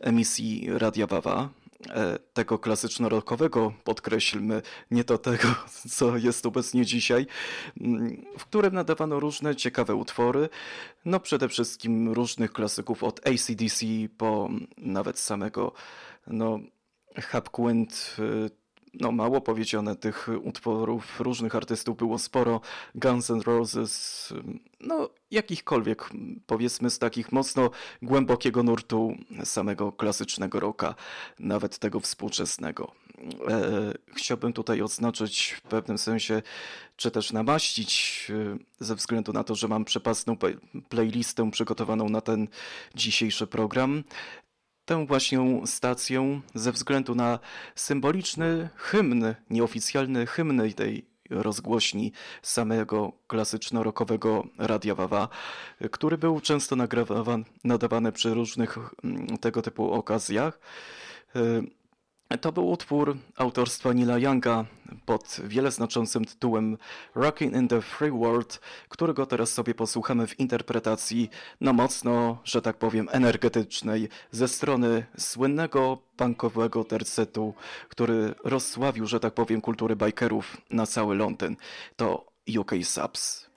emisji 0.00 0.66
Radia 0.70 1.06
Wawa. 1.06 1.61
E, 1.90 2.18
tego 2.32 2.58
klasyczno-rockowego, 2.58 3.72
podkreślmy, 3.84 4.62
nie 4.90 5.04
to 5.04 5.18
tego, 5.18 5.48
co 5.96 6.16
jest 6.16 6.46
obecnie 6.46 6.84
dzisiaj, 6.84 7.26
mm, 7.80 8.24
w 8.38 8.44
którym 8.44 8.74
nadawano 8.74 9.20
różne 9.20 9.56
ciekawe 9.56 9.94
utwory, 9.94 10.48
no 11.04 11.20
przede 11.20 11.48
wszystkim 11.48 12.12
różnych 12.12 12.52
klasyków 12.52 13.04
od 13.04 13.28
ACDC 13.28 13.86
po 14.18 14.48
nawet 14.78 15.18
samego 15.18 15.72
no, 16.26 16.60
Hapquind, 17.16 18.16
no 18.94 19.12
mało 19.12 19.40
powiedziane, 19.40 19.96
tych 19.96 20.28
utworów 20.42 21.20
różnych 21.20 21.56
artystów 21.56 21.96
było 21.96 22.18
sporo. 22.18 22.60
Guns 22.94 23.30
N' 23.30 23.40
Roses, 23.40 24.28
no 24.80 25.08
jakichkolwiek, 25.30 26.10
powiedzmy 26.46 26.90
z 26.90 26.98
takich 26.98 27.32
mocno 27.32 27.70
głębokiego 28.02 28.62
nurtu 28.62 29.16
samego 29.44 29.92
klasycznego 29.92 30.60
rocka, 30.60 30.94
nawet 31.38 31.78
tego 31.78 32.00
współczesnego. 32.00 32.92
E, 33.48 33.92
chciałbym 34.16 34.52
tutaj 34.52 34.82
odznaczyć 34.82 35.50
w 35.50 35.60
pewnym 35.60 35.98
sensie, 35.98 36.42
czy 36.96 37.10
też 37.10 37.32
namaścić, 37.32 38.26
e, 38.30 38.84
ze 38.84 38.94
względu 38.94 39.32
na 39.32 39.44
to, 39.44 39.54
że 39.54 39.68
mam 39.68 39.84
przepasną 39.84 40.36
playlistę 40.88 41.50
przygotowaną 41.50 42.08
na 42.08 42.20
ten 42.20 42.48
dzisiejszy 42.94 43.46
program, 43.46 44.04
tę 44.84 45.06
właśnie 45.06 45.66
stację 45.66 46.40
ze 46.54 46.72
względu 46.72 47.14
na 47.14 47.38
symboliczny 47.74 48.68
hymn, 48.76 49.34
nieoficjalny 49.50 50.26
hymn 50.26 50.72
tej 50.74 51.12
rozgłośni 51.30 52.12
samego 52.42 53.12
klasyczno-rockowego 53.26 54.46
Radia 54.58 54.94
Wawa, 54.94 55.28
który 55.90 56.18
był 56.18 56.40
często 56.40 56.76
nadawany 57.64 58.12
przy 58.12 58.34
różnych 58.34 58.78
mm, 59.04 59.38
tego 59.38 59.62
typu 59.62 59.92
okazjach. 59.92 60.60
To 62.40 62.52
był 62.52 62.70
utwór 62.70 63.16
autorstwa 63.36 63.92
Nila 63.92 64.18
Younga 64.18 64.64
pod 65.06 65.40
wiele 65.44 65.70
znaczącym 65.70 66.24
tytułem 66.24 66.78
Rocking 67.14 67.54
in 67.54 67.68
the 67.68 67.82
Free 67.82 68.10
World, 68.10 68.60
którego 68.88 69.26
teraz 69.26 69.52
sobie 69.52 69.74
posłuchamy 69.74 70.26
w 70.26 70.40
interpretacji 70.40 71.30
na 71.60 71.72
mocno, 71.72 72.38
że 72.44 72.62
tak 72.62 72.76
powiem, 72.76 73.08
energetycznej 73.12 74.08
ze 74.30 74.48
strony 74.48 75.06
słynnego 75.18 75.98
punkowego 76.16 76.84
tercetu, 76.84 77.54
który 77.88 78.34
rozsławił, 78.44 79.06
że 79.06 79.20
tak 79.20 79.34
powiem, 79.34 79.60
kultury 79.60 79.96
bikerów 79.96 80.56
na 80.70 80.86
cały 80.86 81.14
Londyn. 81.14 81.56
To 81.96 82.26
UK 82.58 82.72
Subs. 82.82 83.51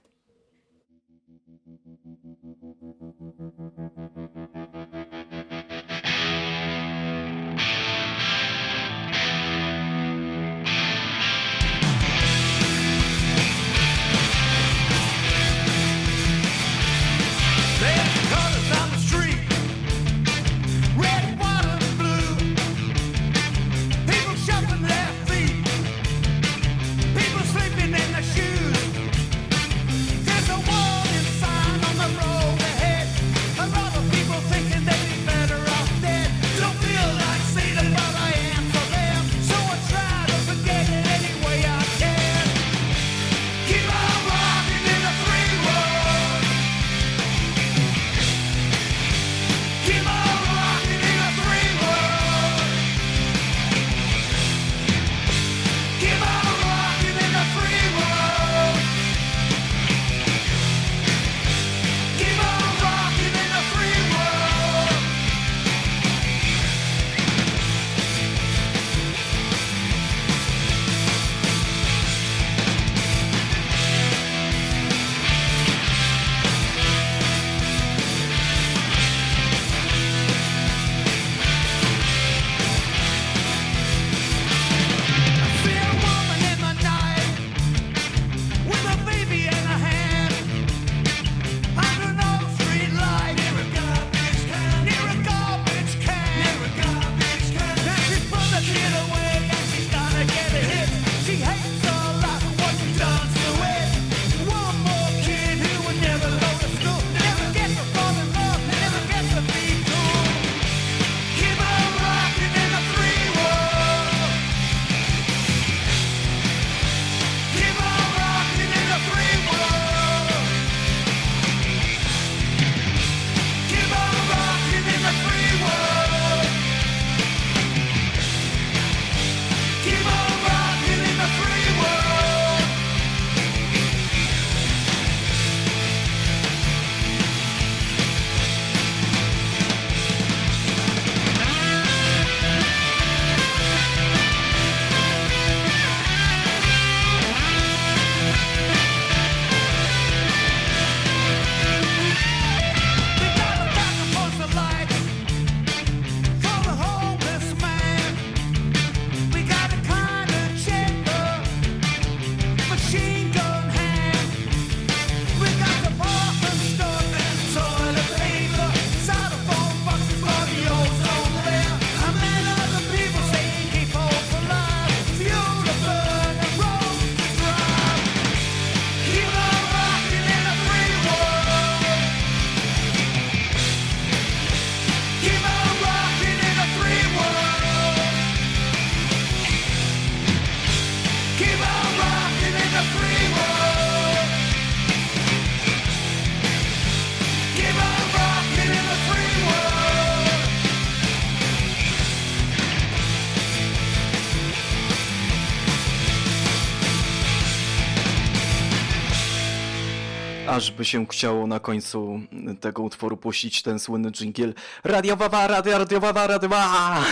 Aż 210.55 210.71
by 210.71 210.85
się 210.85 211.05
chciało 211.05 211.47
na 211.47 211.59
końcu 211.59 212.19
tego 212.59 212.83
utworu 212.83 213.17
puścić 213.17 213.61
ten 213.61 213.79
słynny 213.79 214.11
dżingiel 214.11 214.53
radiowawa, 214.83 215.47
radio, 215.47 215.77
radiowawa, 215.77 216.27
radiowawa. 216.27 217.03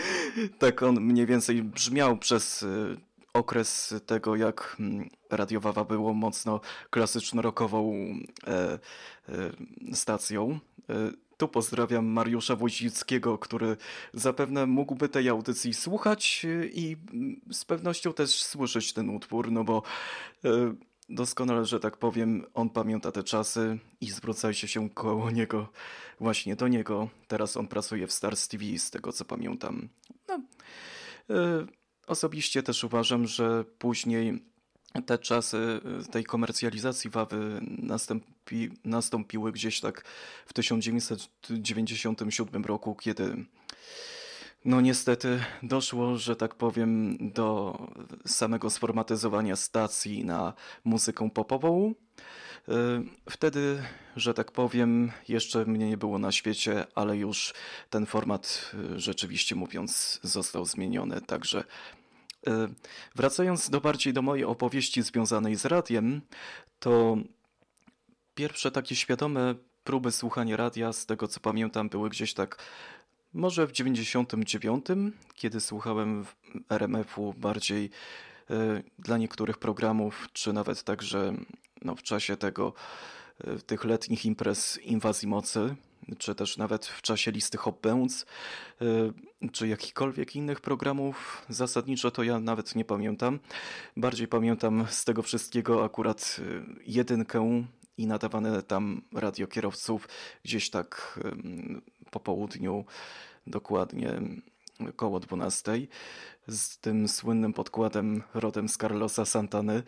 tak 0.58 0.82
on 0.82 1.00
mniej 1.00 1.26
więcej 1.26 1.62
brzmiał 1.62 2.16
przez 2.16 2.62
y, 2.62 2.96
okres 3.32 3.94
tego, 4.06 4.36
jak 4.36 4.76
mm, 4.80 5.08
radiowawa 5.30 5.84
było 5.84 6.14
mocno 6.14 6.60
klasyczno-rockową 6.90 7.92
e, 8.46 8.52
e, 8.52 8.78
stacją. 9.94 10.58
E, 10.90 10.94
tu 11.36 11.48
pozdrawiam 11.48 12.06
Mariusza 12.06 12.56
Wójcickiego, 12.56 13.38
który 13.38 13.76
zapewne 14.14 14.66
mógłby 14.66 15.08
tej 15.08 15.28
audycji 15.28 15.74
słuchać 15.74 16.42
y, 16.44 16.70
i 16.74 16.96
z 17.52 17.64
pewnością 17.64 18.12
też 18.12 18.42
słyszeć 18.42 18.92
ten 18.92 19.10
utwór, 19.10 19.52
no 19.52 19.64
bo 19.64 19.82
doskonale, 21.08 21.64
że 21.64 21.80
tak 21.80 21.96
powiem, 21.96 22.46
on 22.54 22.70
pamięta 22.70 23.12
te 23.12 23.22
czasy 23.22 23.78
i 24.00 24.10
zwracajcie 24.10 24.68
się 24.68 24.90
koło 24.90 25.30
niego, 25.30 25.68
właśnie 26.20 26.56
do 26.56 26.68
niego. 26.68 27.08
Teraz 27.28 27.56
on 27.56 27.68
pracuje 27.68 28.06
w 28.06 28.12
Stars 28.12 28.48
TV, 28.48 28.64
z 28.78 28.90
tego 28.90 29.12
co 29.12 29.24
pamiętam. 29.24 29.88
No, 30.28 30.40
y, 31.30 31.66
osobiście 32.06 32.62
też 32.62 32.84
uważam, 32.84 33.26
że 33.26 33.64
później 33.78 34.42
te 35.06 35.18
czasy 35.18 35.80
y, 36.08 36.10
tej 36.10 36.24
komercjalizacji 36.24 37.10
Wawy 37.10 37.60
nastąpi, 37.62 38.70
nastąpiły 38.84 39.52
gdzieś 39.52 39.80
tak 39.80 40.04
w 40.46 40.52
1997 40.52 42.64
roku, 42.64 42.94
kiedy 42.94 43.46
no 44.66 44.80
niestety 44.80 45.40
doszło, 45.62 46.16
że 46.16 46.36
tak 46.36 46.54
powiem, 46.54 47.18
do 47.20 47.78
samego 48.26 48.70
sformatyzowania 48.70 49.56
stacji 49.56 50.24
na 50.24 50.52
muzykę 50.84 51.30
popową. 51.30 51.94
Y, 52.68 52.72
wtedy, 53.30 53.82
że 54.16 54.34
tak 54.34 54.52
powiem, 54.52 55.12
jeszcze 55.28 55.64
mnie 55.64 55.88
nie 55.88 55.96
było 55.96 56.18
na 56.18 56.32
świecie, 56.32 56.86
ale 56.94 57.16
już 57.16 57.54
ten 57.90 58.06
format, 58.06 58.72
y, 58.94 59.00
rzeczywiście 59.00 59.54
mówiąc, 59.54 60.20
został 60.22 60.64
zmieniony. 60.64 61.20
Także 61.20 61.64
E, 62.46 62.68
wracając 63.14 63.70
do 63.70 63.80
bardziej 63.80 64.12
do 64.12 64.22
mojej 64.22 64.44
opowieści 64.44 65.02
związanej 65.02 65.56
z 65.56 65.64
radiem, 65.64 66.20
to 66.78 67.16
pierwsze 68.34 68.70
takie 68.70 68.96
świadome 68.96 69.54
próby 69.84 70.12
słuchania 70.12 70.56
radia, 70.56 70.92
z 70.92 71.06
tego 71.06 71.28
co 71.28 71.40
pamiętam, 71.40 71.88
były 71.88 72.10
gdzieś 72.10 72.34
tak 72.34 72.62
może 73.36 73.66
w 73.66 73.72
99, 73.72 74.86
kiedy 75.34 75.60
słuchałem 75.60 76.26
RMF-u 76.70 77.34
bardziej 77.34 77.90
y, 78.50 78.82
dla 78.98 79.18
niektórych 79.18 79.58
programów, 79.58 80.28
czy 80.32 80.52
nawet 80.52 80.82
także 80.82 81.34
no, 81.82 81.96
w 81.96 82.02
czasie 82.02 82.36
tego, 82.36 82.72
y, 83.48 83.62
tych 83.62 83.84
letnich 83.84 84.26
imprez 84.26 84.78
inwazji 84.82 85.28
mocy, 85.28 85.76
czy 86.18 86.34
też 86.34 86.56
nawet 86.56 86.86
w 86.86 87.02
czasie 87.02 87.30
listy 87.30 87.58
Bounce, 87.82 88.26
y, 88.82 89.50
czy 89.52 89.68
jakichkolwiek 89.68 90.36
innych 90.36 90.60
programów. 90.60 91.46
Zasadniczo 91.48 92.10
to 92.10 92.22
ja 92.22 92.40
nawet 92.40 92.74
nie 92.74 92.84
pamiętam. 92.84 93.38
Bardziej 93.96 94.28
pamiętam 94.28 94.86
z 94.90 95.04
tego 95.04 95.22
wszystkiego 95.22 95.84
akurat 95.84 96.40
jedynkę 96.86 97.64
i 97.98 98.06
nadawane 98.06 98.62
tam 98.62 99.02
radiokierowców 99.14 100.08
gdzieś 100.44 100.70
tak 100.70 101.20
po 102.10 102.20
południu, 102.20 102.84
dokładnie 103.46 104.20
koło 104.96 105.20
12 105.20 105.72
z 106.48 106.78
tym 106.78 107.08
słynnym 107.08 107.52
podkładem 107.52 108.22
rodem 108.34 108.68
z 108.68 108.76
Carlosa 108.76 109.24
Santany. 109.24 109.82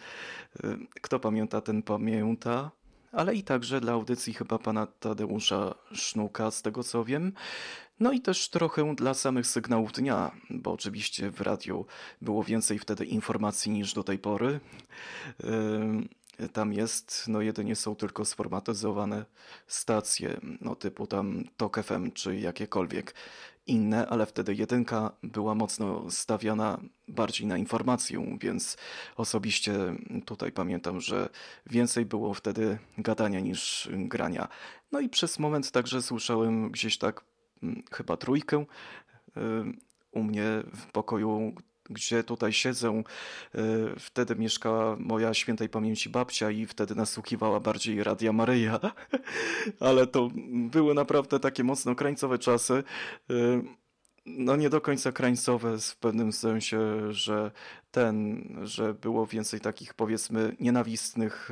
Kto 1.01 1.21
pamięta, 1.21 1.61
ten 1.61 1.83
pamięta 1.83 2.71
ale 3.13 3.35
i 3.35 3.43
także 3.43 3.81
dla 3.81 3.93
audycji 3.93 4.35
chyba 4.35 4.59
pana 4.59 4.87
Tadeusza 4.87 5.75
Sznuka, 5.93 6.51
z 6.51 6.63
tego 6.63 6.85
co 6.85 7.05
wiem. 7.05 7.33
No 8.01 8.13
i 8.13 8.21
też 8.21 8.49
trochę 8.49 8.95
dla 8.95 9.15
samych 9.15 9.47
sygnałów 9.47 9.93
dnia, 9.93 10.31
bo 10.51 10.73
oczywiście 10.73 11.31
w 11.31 11.41
radiu 11.41 11.87
było 12.23 12.45
więcej 12.45 12.79
wtedy 12.79 13.05
informacji 13.05 13.73
niż 13.73 13.95
do 13.95 14.05
tej 14.05 14.19
pory. 14.19 14.61
Tam 16.53 16.72
jest, 16.72 17.24
no 17.29 17.40
jedynie 17.40 17.77
są 17.77 17.96
tylko 17.96 18.24
sformatyzowane 18.24 19.24
stacje, 19.66 20.40
no 20.61 20.77
typu 20.77 21.07
tam 21.07 21.44
TOK 21.57 21.83
FM 21.83 22.11
czy 22.12 22.37
jakiekolwiek 22.37 23.14
inne, 23.66 24.07
ale 24.07 24.27
wtedy 24.27 24.55
jedynka 24.55 25.12
była 25.22 25.55
mocno 25.55 26.11
stawiana 26.11 26.81
bardziej 27.09 27.46
na 27.46 27.59
informację, 27.59 28.38
więc 28.40 28.77
osobiście 29.16 29.96
tutaj 30.24 30.53
pamiętam, 30.53 31.01
że 31.01 31.29
więcej 31.66 32.05
było 32.05 32.35
wtedy 32.35 32.79
gadania 32.98 33.40
niż 33.40 33.88
grania. 33.92 34.48
No 34.92 35.01
i 35.01 35.09
przez 35.09 35.38
moment 35.38 35.70
także 35.70 36.03
słyszałem 36.03 36.70
gdzieś 36.70 36.98
tak 36.98 37.24
mm, 37.62 37.83
chyba 37.92 38.16
trójkę 38.16 38.64
y, 39.37 39.40
u 40.12 40.22
mnie 40.22 40.44
w 40.74 40.87
pokoju 40.92 41.55
gdzie 41.90 42.24
tutaj 42.24 42.53
siedzę. 42.53 42.88
E, 42.88 43.03
wtedy 43.98 44.37
mieszkała 44.37 44.96
moja 44.96 45.35
świętej 45.35 45.68
pamięci 45.68 46.11
babcia 46.11 46.51
i 46.51 46.66
wtedy 46.66 46.94
nasłuchiwała 46.94 47.61
bardziej 47.61 48.05
Radia 48.05 48.33
Maryja. 48.33 48.81
Ale 49.81 50.07
to 50.07 50.31
były 50.70 50.94
naprawdę 50.94 51.40
takie 51.40 51.64
mocno 51.64 51.94
krańcowe 51.94 52.38
czasy. 52.38 52.85
E, 53.31 53.35
no 54.27 54.57
nie 54.57 54.70
do 54.70 54.81
końca 54.81 55.12
krańcowe 55.12 55.79
w 55.79 55.96
pewnym 55.96 56.33
sensie, 56.33 56.79
że 57.12 57.51
ten, 57.90 58.44
że 58.62 58.94
było 58.94 59.27
więcej 59.27 59.61
takich 59.61 59.94
powiedzmy 59.94 60.57
nienawistnych 60.61 61.51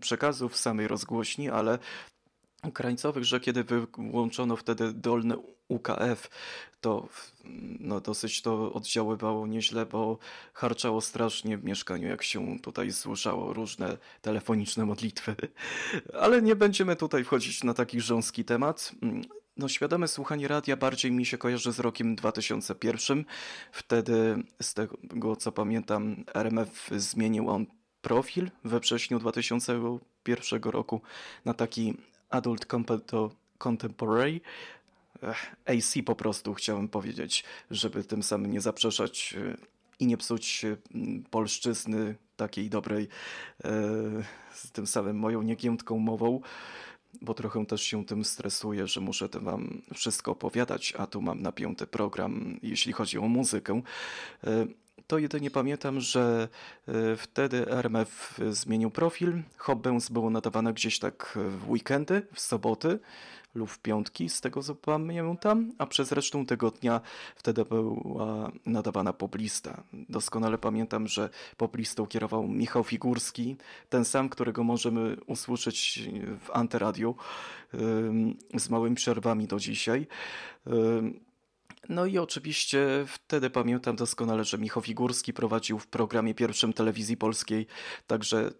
przekazów 0.00 0.52
w 0.52 0.56
samej 0.56 0.88
rozgłośni, 0.88 1.50
ale 1.50 1.78
krańcowych, 2.72 3.24
że 3.24 3.40
kiedy 3.40 3.64
wyłączono 3.64 4.56
wtedy 4.56 4.92
dolny 4.92 5.34
UKF, 5.68 6.30
to 6.80 7.08
no, 7.80 8.00
dosyć 8.00 8.42
to 8.42 8.72
oddziaływało 8.72 9.46
nieźle, 9.46 9.86
bo 9.86 10.18
harczało 10.54 11.00
strasznie 11.00 11.58
w 11.58 11.64
mieszkaniu, 11.64 12.08
jak 12.08 12.22
się 12.22 12.58
tutaj 12.58 12.92
słyszało 12.92 13.52
różne 13.52 13.98
telefoniczne 14.22 14.86
modlitwy. 14.86 15.36
Ale 16.20 16.42
nie 16.42 16.56
będziemy 16.56 16.96
tutaj 16.96 17.24
wchodzić 17.24 17.64
na 17.64 17.74
taki 17.74 18.00
rząski 18.00 18.44
temat. 18.44 18.92
No, 19.56 19.68
świadome 19.68 20.08
słuchanie 20.08 20.48
radia 20.48 20.76
bardziej 20.76 21.12
mi 21.12 21.26
się 21.26 21.38
kojarzy 21.38 21.72
z 21.72 21.78
rokiem 21.78 22.16
2001. 22.16 23.24
Wtedy, 23.72 24.42
z 24.62 24.74
tego 24.74 25.36
co 25.36 25.52
pamiętam, 25.52 26.24
RMF 26.34 26.90
zmienił 26.96 27.50
on 27.50 27.66
profil 28.02 28.50
we 28.64 28.80
wrześniu 28.80 29.18
2001 29.18 30.62
roku 30.62 31.00
na 31.44 31.54
taki 31.54 31.94
Adult 32.34 32.66
Contemporary. 33.58 34.40
AC 35.66 35.94
po 36.06 36.14
prostu 36.16 36.54
chciałem 36.54 36.88
powiedzieć, 36.88 37.44
żeby 37.70 38.04
tym 38.04 38.22
samym 38.22 38.52
nie 38.52 38.60
zaprzeczać 38.60 39.34
e, 39.38 39.56
i 40.00 40.06
nie 40.06 40.16
psuć 40.16 40.66
polszczyzny 41.30 42.14
takiej 42.36 42.70
dobrej 42.70 43.08
z 44.52 44.70
tym 44.72 44.86
samym 44.86 45.16
moją 45.16 45.42
niegiętką 45.42 45.98
mową, 45.98 46.40
bo 47.22 47.34
trochę 47.34 47.66
też 47.66 47.82
się 47.82 48.04
tym 48.04 48.24
stresuję, 48.24 48.86
że 48.86 49.00
muszę 49.00 49.28
to 49.28 49.40
wam 49.40 49.82
wszystko 49.94 50.32
opowiadać, 50.32 50.94
a 50.98 51.06
tu 51.06 51.22
mam 51.22 51.42
napięty 51.42 51.86
program, 51.86 52.58
jeśli 52.62 52.92
chodzi 52.92 53.18
o 53.18 53.28
muzykę. 53.28 53.82
To 55.06 55.18
jedynie 55.18 55.50
pamiętam, 55.50 56.00
że 56.00 56.48
e, 56.88 57.16
wtedy 57.16 57.70
RMF 57.70 58.40
zmienił 58.50 58.90
profil. 58.90 59.42
Hobbens 59.56 60.08
było 60.08 60.30
nadawane 60.30 60.72
gdzieś 60.72 60.98
tak 60.98 61.38
w 61.48 61.70
weekendy, 61.70 62.26
w 62.32 62.40
soboty 62.40 62.98
lub 63.54 63.70
w 63.70 63.78
piątki, 63.78 64.28
z 64.28 64.40
tego 64.40 64.62
co 64.62 64.74
pamiętam, 64.74 65.72
a 65.78 65.86
przez 65.86 66.12
resztę 66.12 66.46
tygodnia 66.46 67.00
wtedy 67.36 67.64
była 67.64 68.52
nadawana 68.66 69.12
poplista. 69.12 69.82
Doskonale 69.92 70.58
pamiętam, 70.58 71.08
że 71.08 71.30
poplistą 71.56 72.06
kierował 72.06 72.48
Michał 72.48 72.84
Figurski, 72.84 73.56
ten 73.88 74.04
sam, 74.04 74.28
którego 74.28 74.64
możemy 74.64 75.16
usłyszeć 75.26 76.08
w 76.40 76.50
Antyradiu 76.50 77.14
z 78.58 78.70
małymi 78.70 78.96
przerwami 78.96 79.46
do 79.46 79.58
dzisiaj. 79.58 80.06
No 81.88 82.06
i 82.06 82.18
oczywiście 82.18 83.04
wtedy 83.06 83.50
pamiętam 83.50 83.96
doskonale, 83.96 84.44
że 84.44 84.58
Michał 84.58 84.82
Figurski 84.82 85.32
prowadził 85.32 85.78
w 85.78 85.86
programie 85.86 86.34
pierwszym 86.34 86.72
telewizji 86.72 87.16
polskiej 87.16 87.66
także 88.06 88.50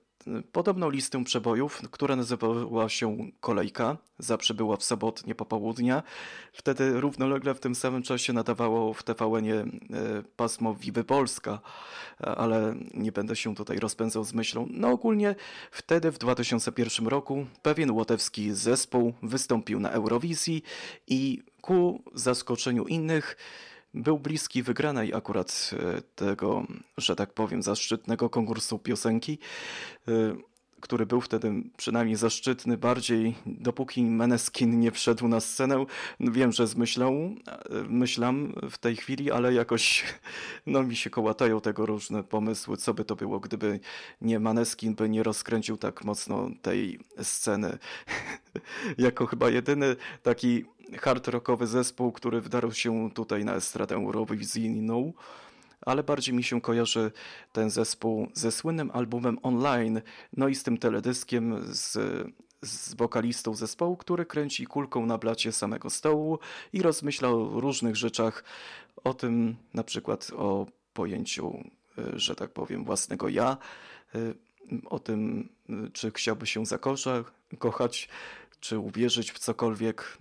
podobną 0.53 0.91
listę 0.91 1.25
przebojów, 1.25 1.83
która 1.91 2.17
nazywała 2.17 2.89
się 2.89 3.17
Kolejka. 3.41 3.97
Zawsze 4.19 4.55
była 4.55 4.77
w 4.77 4.85
sobotnie 4.85 5.35
popołudnia. 5.35 6.03
Wtedy 6.53 7.01
równolegle 7.01 7.55
w 7.55 7.61
tym 7.61 7.75
samym 7.75 8.03
czasie 8.03 8.33
nadawało 8.33 8.95
w 8.95 9.03
TVN-ie 9.03 9.61
y, 9.61 9.67
pasmo 10.37 10.75
Wiwy 10.75 11.05
Polska, 11.05 11.61
ale 12.19 12.75
nie 12.95 13.13
będę 13.13 13.37
się 13.37 13.55
tutaj 13.55 13.79
rozpędzał 13.79 14.25
z 14.25 14.35
myślą. 14.35 14.69
No 14.71 14.89
ogólnie 14.91 15.35
wtedy 15.71 16.13
w 16.13 16.19
2001 16.19 17.07
roku 17.07 17.47
pewien 17.63 17.91
łotewski 17.91 18.53
zespół 18.53 19.15
wystąpił 19.23 19.81
na 19.81 19.91
Eurowizji 19.91 20.63
i 21.07 21.43
ku 21.61 22.03
zaskoczeniu 22.15 22.85
innych 22.85 23.37
był 23.95 24.19
bliski 24.19 24.63
wygranej 24.63 25.15
akurat 25.15 25.71
e, 25.73 26.03
tego, 26.03 26.67
że 26.97 27.17
tak 27.17 27.33
powiem, 27.33 27.63
zaszczytnego 27.63 28.31
konkursu 28.31 28.79
piosenki, 28.79 29.39
e, 30.09 30.13
który 30.85 31.07
był 31.07 31.21
wtedy 31.21 31.53
przynajmniej 31.77 32.17
zaszczytny, 32.17 32.77
bardziej 32.77 33.35
dopóki 33.47 34.03
Meneskin 34.03 34.81
nie 34.81 34.91
wszedł 34.91 35.29
na 35.29 35.41
scenę. 35.41 35.85
Wiem, 36.21 36.53
że 36.53 36.67
zmyślał, 36.67 37.13
myślam 37.89 38.53
w 38.71 38.79
tej 38.79 38.97
chwili, 38.97 39.31
ale 39.31 39.55
jakoś 39.55 40.05
no, 40.67 40.83
mi 40.83 40.97
się 40.97 41.11
kołatają 41.11 41.61
tego 41.61 41.87
różne 41.87 42.25
pomysły, 42.25 42.77
co 42.77 42.95
by 42.95 43.05
to 43.05 43.17
było, 43.17 43.41
gdyby 43.41 43.81
nie 44.21 44.41
Maneskin 44.41 44.95
by 44.95 45.09
nie 45.09 45.23
rozkręcił 45.23 45.77
tak 45.77 46.05
mocno 46.05 46.51
tej 46.63 47.01
sceny. 47.23 47.79
jako 48.99 49.27
chyba 49.27 49.51
jedyny 49.51 49.97
taki 50.23 50.65
hard 51.01 51.29
rockowy 51.29 51.67
zespół, 51.67 52.13
który 52.13 52.41
wdarł 52.41 52.73
się 52.73 53.11
tutaj 53.15 53.45
na 53.45 53.55
estradę 53.55 53.95
eurowizyjną 53.95 55.13
ale 55.87 56.03
bardziej 56.03 56.35
mi 56.35 56.45
się 56.45 56.61
kojarzy 56.61 57.13
ten 57.53 57.71
zespół 57.71 58.29
ze 58.35 58.53
słynnym 58.53 58.91
albumem 58.91 59.39
online, 59.43 60.01
no 60.37 60.49
i 60.49 60.55
z 60.55 60.63
tym 60.63 60.79
teledyskiem 60.79 61.61
z, 61.75 61.93
z 62.63 62.95
wokalistą 62.95 63.55
zespołu, 63.55 63.97
który 63.97 64.27
kręci 64.27 64.67
kulką 64.67 65.07
na 65.07 65.19
blacie 65.19 65.53
samego 65.53 65.91
stołu 65.91 66.39
i 66.73 66.83
rozmyśla 66.83 67.29
o 67.29 67.61
różnych 67.61 67.97
rzeczach, 67.97 68.45
o 69.05 69.15
tym 69.15 69.57
na 69.75 69.85
przykład 69.85 70.31
o 70.37 70.67
pojęciu, 70.93 71.65
y, 71.99 72.19
że 72.19 72.35
tak 72.35 72.51
powiem, 72.51 72.85
własnego 72.85 73.29
ja, 73.29 73.57
y, 74.15 74.35
o 74.85 74.99
tym, 74.99 75.49
y, 75.71 75.91
czy 75.91 76.11
chciałby 76.11 76.47
się 76.47 76.63
zakochać, 76.67 78.09
czy 78.61 78.79
uwierzyć 78.79 79.33
w 79.33 79.39
cokolwiek. 79.39 80.19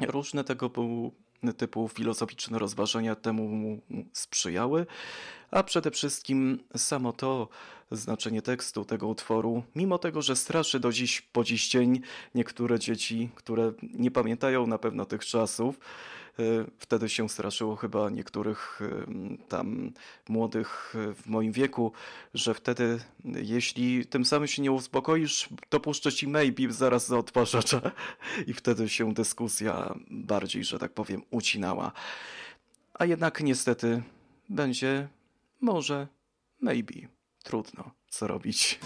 Różne 0.00 0.44
tego 0.44 0.68
były 0.68 1.10
typu 1.56 1.88
filozoficzne 1.88 2.58
rozważania 2.58 3.14
temu 3.14 3.48
mu 3.48 3.80
sprzyjały, 4.12 4.86
a 5.50 5.62
przede 5.62 5.90
wszystkim 5.90 6.58
samo 6.76 7.12
to 7.12 7.48
znaczenie 7.90 8.42
tekstu 8.42 8.84
tego 8.84 9.08
utworu, 9.08 9.62
mimo 9.74 9.98
tego, 9.98 10.22
że 10.22 10.36
straszy 10.36 10.80
do 10.80 10.92
dziś 10.92 11.20
po 11.20 11.44
dziś 11.44 11.68
dzień 11.68 12.00
niektóre 12.34 12.78
dzieci, 12.78 13.30
które 13.34 13.72
nie 13.82 14.10
pamiętają 14.10 14.66
na 14.66 14.78
pewno 14.78 15.04
tych 15.04 15.24
czasów, 15.24 15.78
wtedy 16.78 17.08
się 17.08 17.28
straszyło 17.28 17.76
chyba 17.76 18.10
niektórych 18.10 18.80
e, 18.82 19.46
tam 19.48 19.92
młodych 20.28 20.94
e, 21.10 21.14
w 21.14 21.26
moim 21.26 21.52
wieku, 21.52 21.92
że 22.34 22.54
wtedy, 22.54 23.00
jeśli 23.24 24.06
tym 24.06 24.24
samym 24.24 24.48
się 24.48 24.62
nie 24.62 24.72
uspokoisz, 24.72 25.48
to 25.68 25.80
puszczę 25.80 26.12
ci 26.12 26.28
maybe 26.28 26.72
zaraz 26.72 27.06
za 27.06 27.18
odtwarzacza 27.18 27.80
i 28.46 28.54
wtedy 28.54 28.88
się 28.88 29.14
dyskusja 29.14 29.94
bardziej, 30.10 30.64
że 30.64 30.78
tak 30.78 30.92
powiem, 30.92 31.22
ucinała. 31.30 31.92
A 32.94 33.04
jednak 33.04 33.40
niestety 33.40 34.02
będzie 34.48 35.08
może 35.60 36.08
maybe. 36.60 36.94
Trudno, 37.42 37.90
co 38.08 38.26
robić. 38.26 38.78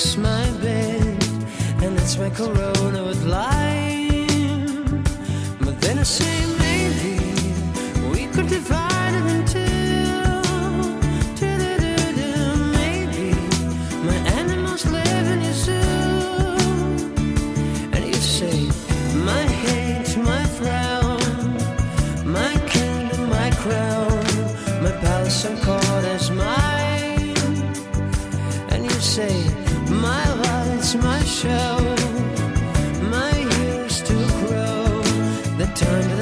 makes 0.00 0.16
my 0.16 0.50
bed, 0.62 1.24
and 1.82 1.98
that's 1.98 2.16
my 2.16 2.30
corona 2.30 3.04
would 3.04 3.22
lie. 3.24 3.49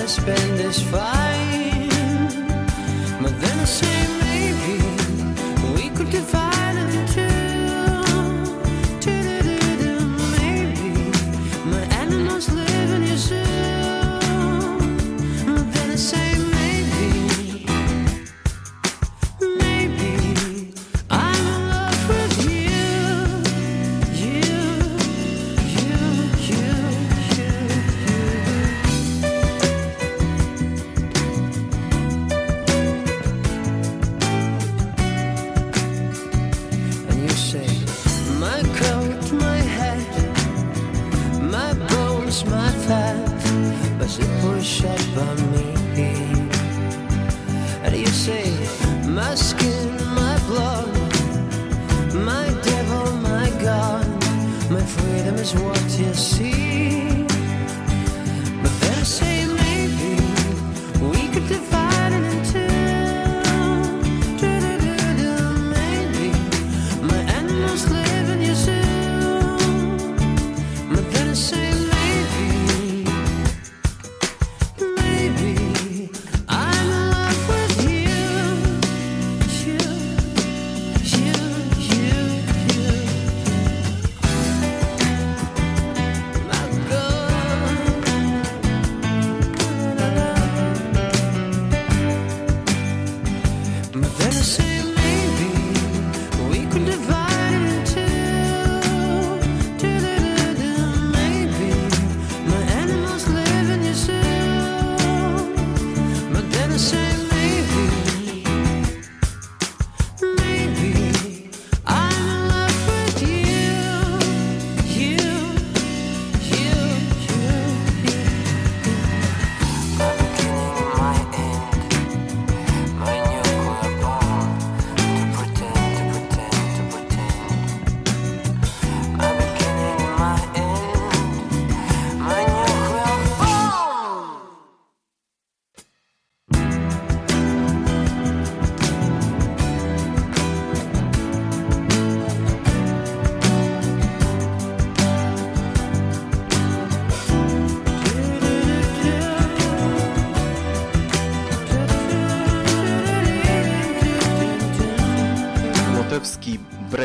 spend 0.09 0.59
this 0.59 0.81
fire 0.91 1.38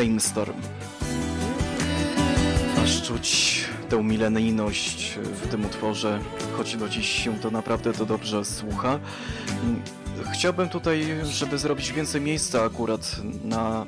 Brainstorm. 0.04 0.54
Aż 2.82 3.02
czuć 3.02 3.64
tę 3.88 4.02
milenijność 4.02 5.18
w 5.42 5.48
tym 5.48 5.66
utworze, 5.66 6.20
choć 6.56 6.76
do 6.76 6.88
dziś 6.88 7.24
się 7.24 7.38
to 7.38 7.50
naprawdę 7.50 7.92
to 7.92 8.06
dobrze 8.06 8.44
słucha. 8.44 9.00
Chciałbym 10.32 10.68
tutaj, 10.68 11.06
żeby 11.22 11.58
zrobić 11.58 11.92
więcej 11.92 12.20
miejsca 12.20 12.64
akurat 12.64 13.16
na 13.44 13.86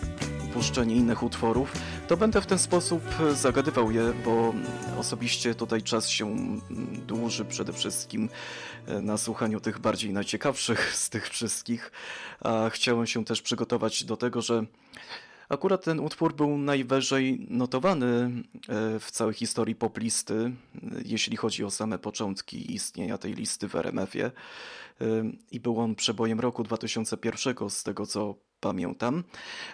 puszczenie 0.54 0.96
innych 0.96 1.22
utworów, 1.22 1.72
to 2.08 2.16
będę 2.16 2.40
w 2.40 2.46
ten 2.46 2.58
sposób 2.58 3.02
zagadywał 3.34 3.90
je, 3.90 4.12
bo 4.24 4.54
osobiście 4.98 5.54
tutaj 5.54 5.82
czas 5.82 6.08
się 6.08 6.36
dłuży 7.06 7.44
przede 7.44 7.72
wszystkim 7.72 8.28
na 9.02 9.16
słuchaniu 9.16 9.60
tych 9.60 9.78
bardziej 9.78 10.12
najciekawszych 10.12 10.94
z 10.94 11.10
tych 11.10 11.28
wszystkich, 11.28 11.92
a 12.40 12.70
chciałem 12.70 13.06
się 13.06 13.24
też 13.24 13.42
przygotować 13.42 14.04
do 14.04 14.16
tego, 14.16 14.42
że 14.42 14.64
Akurat 15.48 15.84
ten 15.84 16.00
utwór 16.00 16.34
był 16.34 16.58
najwyżej 16.58 17.46
notowany 17.50 18.06
e, 18.06 19.00
w 19.00 19.10
całej 19.10 19.34
historii 19.34 19.74
poplisty, 19.74 20.52
jeśli 21.04 21.36
chodzi 21.36 21.64
o 21.64 21.70
same 21.70 21.98
początki 21.98 22.74
istnienia 22.74 23.18
tej 23.18 23.34
listy 23.34 23.68
w 23.68 23.74
RMF-ie. 23.74 24.26
E, 24.26 24.32
I 25.50 25.60
był 25.60 25.80
on 25.80 25.94
przebojem 25.94 26.40
roku 26.40 26.62
2001, 26.62 27.70
z 27.70 27.82
tego 27.82 28.06
co 28.06 28.34
pamiętam, 28.60 29.24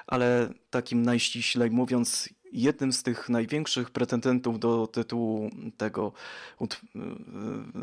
ale 0.07 0.53
takim 0.71 1.03
najściślej 1.03 1.71
mówiąc, 1.71 2.29
jednym 2.53 2.93
z 2.93 3.03
tych 3.03 3.29
największych 3.29 3.91
pretendentów 3.91 4.59
do 4.59 4.87
tytułu 4.87 5.51
tego, 5.77 6.13
e, 6.61 6.69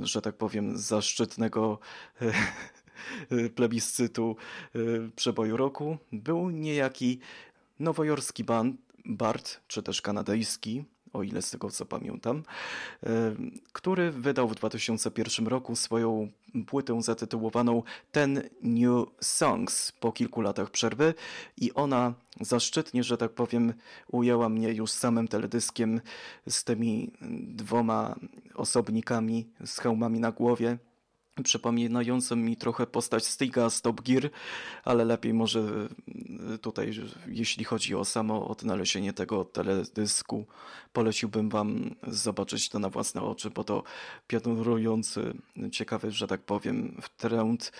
że 0.01 0.21
tak 0.21 0.37
powiem, 0.37 0.77
zaszczytnego 0.77 1.79
plebiscytu 3.55 4.35
przeboju 5.15 5.57
roku 5.57 5.97
był 6.11 6.49
niejaki 6.49 7.19
nowojorski 7.79 8.43
band, 8.43 8.75
Bart, 9.05 9.61
czy 9.67 9.83
też 9.83 10.01
kanadyjski, 10.01 10.85
o 11.13 11.23
ile 11.23 11.41
z 11.41 11.51
tego 11.51 11.69
co 11.69 11.85
pamiętam, 11.85 12.43
e, 13.03 13.09
który 13.73 14.11
wydał 14.11 14.47
w 14.47 14.55
2001 14.55 15.47
roku 15.47 15.75
swoją 15.75 16.29
płytę 16.67 17.01
zatytułowaną 17.01 17.83
Ten 18.11 18.49
New 18.61 19.07
Songs 19.21 19.91
po 19.91 20.11
kilku 20.11 20.41
latach 20.41 20.69
przerwy 20.69 21.13
i 21.57 21.73
ona 21.73 22.13
zaszczytnie, 22.41 23.03
że 23.03 23.17
tak 23.17 23.31
powiem, 23.31 23.73
ujęła 24.07 24.49
mnie 24.49 24.73
już 24.73 24.91
samym 24.91 25.27
teledyskiem 25.27 26.01
z 26.49 26.63
tymi 26.63 27.11
dwoma 27.41 28.15
osobnikami 28.55 29.49
z 29.65 29.79
hełmami 29.79 30.19
na 30.19 30.31
głowie 30.31 30.77
przypominającym 31.43 32.45
mi 32.45 32.57
trochę 32.57 32.87
postać 32.87 33.25
Stiga 33.25 33.69
z 33.69 33.81
Top 33.81 34.01
Gear, 34.01 34.29
ale 34.83 35.05
lepiej 35.05 35.33
może 35.33 35.59
e, 36.53 36.57
tutaj, 36.57 36.91
jeśli 37.27 37.63
chodzi 37.63 37.95
o 37.95 38.05
samo 38.05 38.47
odnalezienie 38.47 39.13
tego 39.13 39.45
teledysku, 39.45 40.45
poleciłbym 40.93 41.49
wam 41.49 41.95
zobaczyć 42.07 42.69
to 42.69 42.79
na 42.79 42.89
własne 42.89 43.21
oczy, 43.21 43.49
bo 43.49 43.63
to 43.63 43.83
piorujący, 44.27 45.33
ciekawy, 45.71 46.11
że 46.11 46.27
tak 46.27 46.41
powiem, 46.41 47.01
trend 47.17 47.71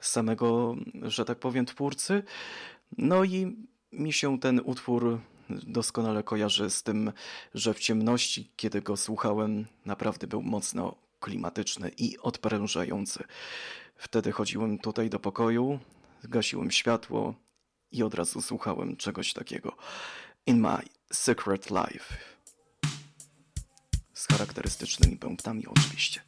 samego, 0.00 0.76
że 1.02 1.24
tak 1.24 1.38
powiem, 1.38 1.66
twórcy. 1.66 2.22
No 2.98 3.24
i 3.24 3.56
mi 3.92 4.12
się 4.12 4.38
ten 4.38 4.60
utwór 4.64 5.18
doskonale 5.50 6.22
kojarzy 6.22 6.70
z 6.70 6.82
tym, 6.82 7.12
że 7.54 7.74
w 7.74 7.78
ciemności, 7.78 8.50
kiedy 8.56 8.82
go 8.82 8.96
słuchałem, 8.96 9.66
naprawdę 9.86 10.26
był 10.26 10.42
mocno 10.42 10.96
klimatyczny 11.20 11.90
i 11.98 12.18
odprężający. 12.18 13.24
Wtedy 13.96 14.32
chodziłem 14.32 14.78
tutaj 14.78 15.10
do 15.10 15.18
pokoju, 15.18 15.78
gasiłem 16.24 16.70
światło 16.70 17.34
i 17.92 18.02
od 18.02 18.14
razu 18.14 18.42
słuchałem 18.42 18.96
czegoś 18.96 19.32
takiego. 19.32 19.76
In 20.46 20.60
My 20.60 20.78
Secret 21.12 21.70
Life. 21.70 22.14
Z 24.14 24.26
charakterystycznymi 24.26 25.16
pęktami 25.16 25.66
oczywiście. 25.66 26.20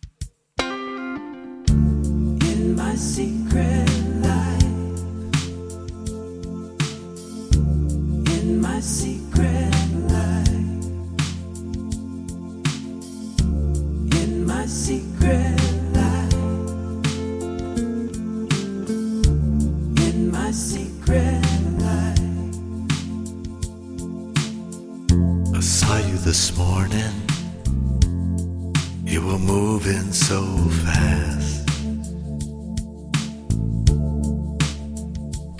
In 2.62 2.74
my 2.74 2.98
secret 2.98 3.90
life 4.22 4.66
In 8.32 8.60
my 8.60 8.82
secret 8.82 9.91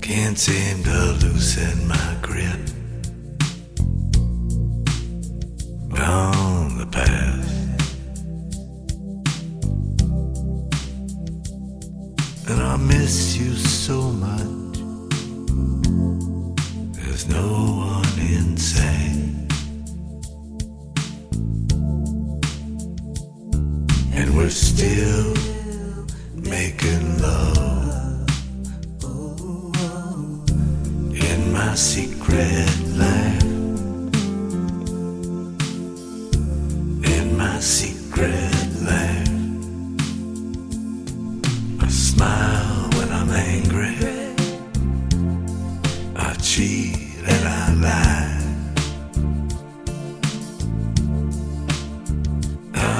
Can't 0.01 0.37
seem 0.37 0.83
to 0.83 1.17
loosen 1.21 1.87
my 1.87 2.17
grip 2.21 2.82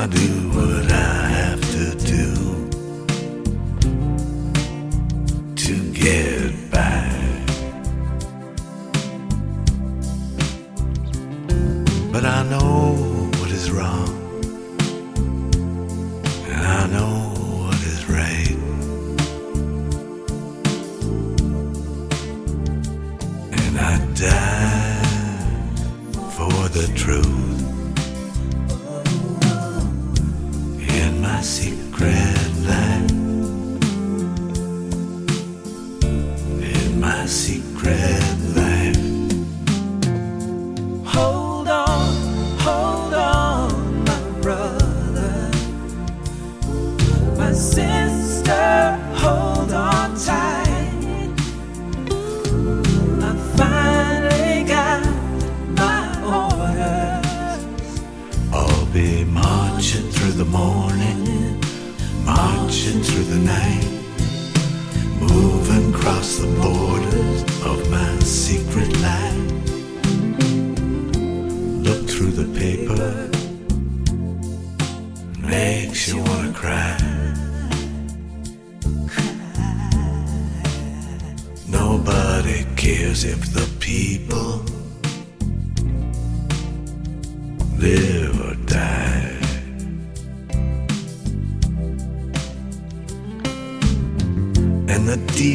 do 0.07 0.19
what 0.49 0.91
I 0.91 1.22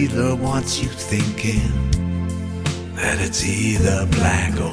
dealer 0.08 0.34
wants 0.34 0.82
you 0.82 0.88
thinking 0.88 1.70
that 2.94 3.18
it's 3.20 3.44
either 3.44 4.06
black 4.12 4.54
or 4.60 4.67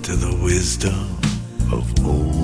to 0.00 0.14
the 0.14 0.40
wisdom 0.44 1.18
of 1.72 2.06
old. 2.06 2.41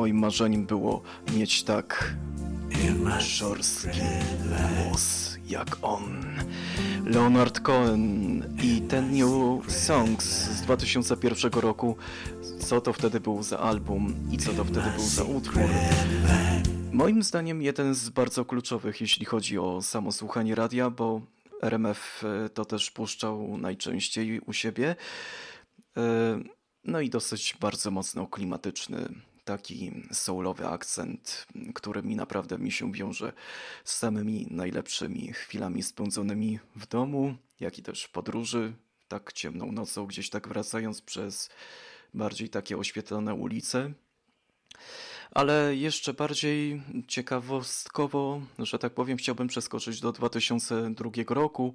Moim 0.00 0.18
marzeniem 0.18 0.66
było 0.66 1.02
mieć 1.36 1.62
tak 1.62 2.14
szorstki 3.20 4.00
głos 4.86 5.36
jak 5.46 5.76
on. 5.82 6.24
Leonard 7.04 7.60
Cohen 7.60 8.42
i 8.62 8.80
ten 8.80 9.18
New 9.18 9.72
Songs 9.72 10.24
z 10.24 10.62
2001 10.62 11.52
roku. 11.52 11.96
Co 12.60 12.80
to 12.80 12.92
wtedy 12.92 13.20
był 13.20 13.42
za 13.42 13.58
album 13.58 14.14
i 14.32 14.38
co 14.38 14.52
to 14.52 14.64
wtedy 14.64 14.90
był 14.96 15.04
za 15.06 15.24
utwór? 15.24 15.62
Moim 16.92 17.22
zdaniem 17.22 17.62
jeden 17.62 17.94
z 17.94 18.08
bardzo 18.08 18.44
kluczowych, 18.44 19.00
jeśli 19.00 19.26
chodzi 19.26 19.58
o 19.58 19.82
samo 19.82 20.12
słuchanie 20.12 20.54
radia, 20.54 20.90
bo 20.90 21.20
RMF 21.62 22.24
e, 22.44 22.48
to 22.48 22.64
też 22.64 22.90
puszczał 22.90 23.58
najczęściej 23.58 24.40
u 24.40 24.52
siebie. 24.52 24.96
E, 25.96 26.40
No 26.84 27.00
i 27.00 27.10
dosyć 27.10 27.56
bardzo 27.60 27.90
mocno 27.90 28.26
klimatyczny, 28.26 29.08
taki 29.50 29.92
soulowy 30.12 30.66
akcent, 30.66 31.46
który 31.74 32.02
mi 32.02 32.16
naprawdę 32.16 32.58
mi 32.58 32.72
się 32.72 32.92
wiąże 32.92 33.32
z 33.84 33.96
samymi 33.96 34.46
najlepszymi 34.50 35.32
chwilami 35.32 35.82
spędzonymi 35.82 36.58
w 36.76 36.86
domu, 36.86 37.34
jak 37.60 37.78
i 37.78 37.82
też 37.82 38.04
w 38.04 38.10
podróży, 38.10 38.72
tak 39.08 39.32
ciemną 39.32 39.72
nocą, 39.72 40.06
gdzieś 40.06 40.30
tak 40.30 40.48
wracając 40.48 41.02
przez 41.02 41.50
bardziej 42.14 42.48
takie 42.48 42.78
oświetlone 42.78 43.34
ulice. 43.34 43.92
Ale 45.34 45.76
jeszcze 45.76 46.14
bardziej 46.14 46.82
ciekawostkowo, 47.08 48.40
że 48.58 48.78
tak 48.78 48.94
powiem, 48.94 49.18
chciałbym 49.18 49.48
przeskoczyć 49.48 50.00
do 50.00 50.12
2002 50.12 51.10
roku. 51.28 51.74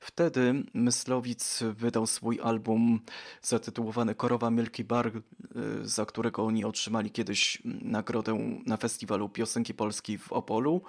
Wtedy 0.00 0.64
Myslowic 0.74 1.62
wydał 1.62 2.06
swój 2.06 2.40
album 2.42 3.00
zatytułowany 3.42 4.14
Korowa 4.14 4.50
Milky 4.50 4.84
Bar, 4.84 5.06
y, 5.06 5.22
za 5.88 6.06
którego 6.06 6.44
oni 6.44 6.64
otrzymali 6.64 7.10
kiedyś 7.10 7.62
nagrodę 7.64 8.60
na 8.66 8.76
festiwalu 8.76 9.28
piosenki 9.28 9.74
polskiej 9.74 10.18
w 10.18 10.32
Opolu. 10.32 10.82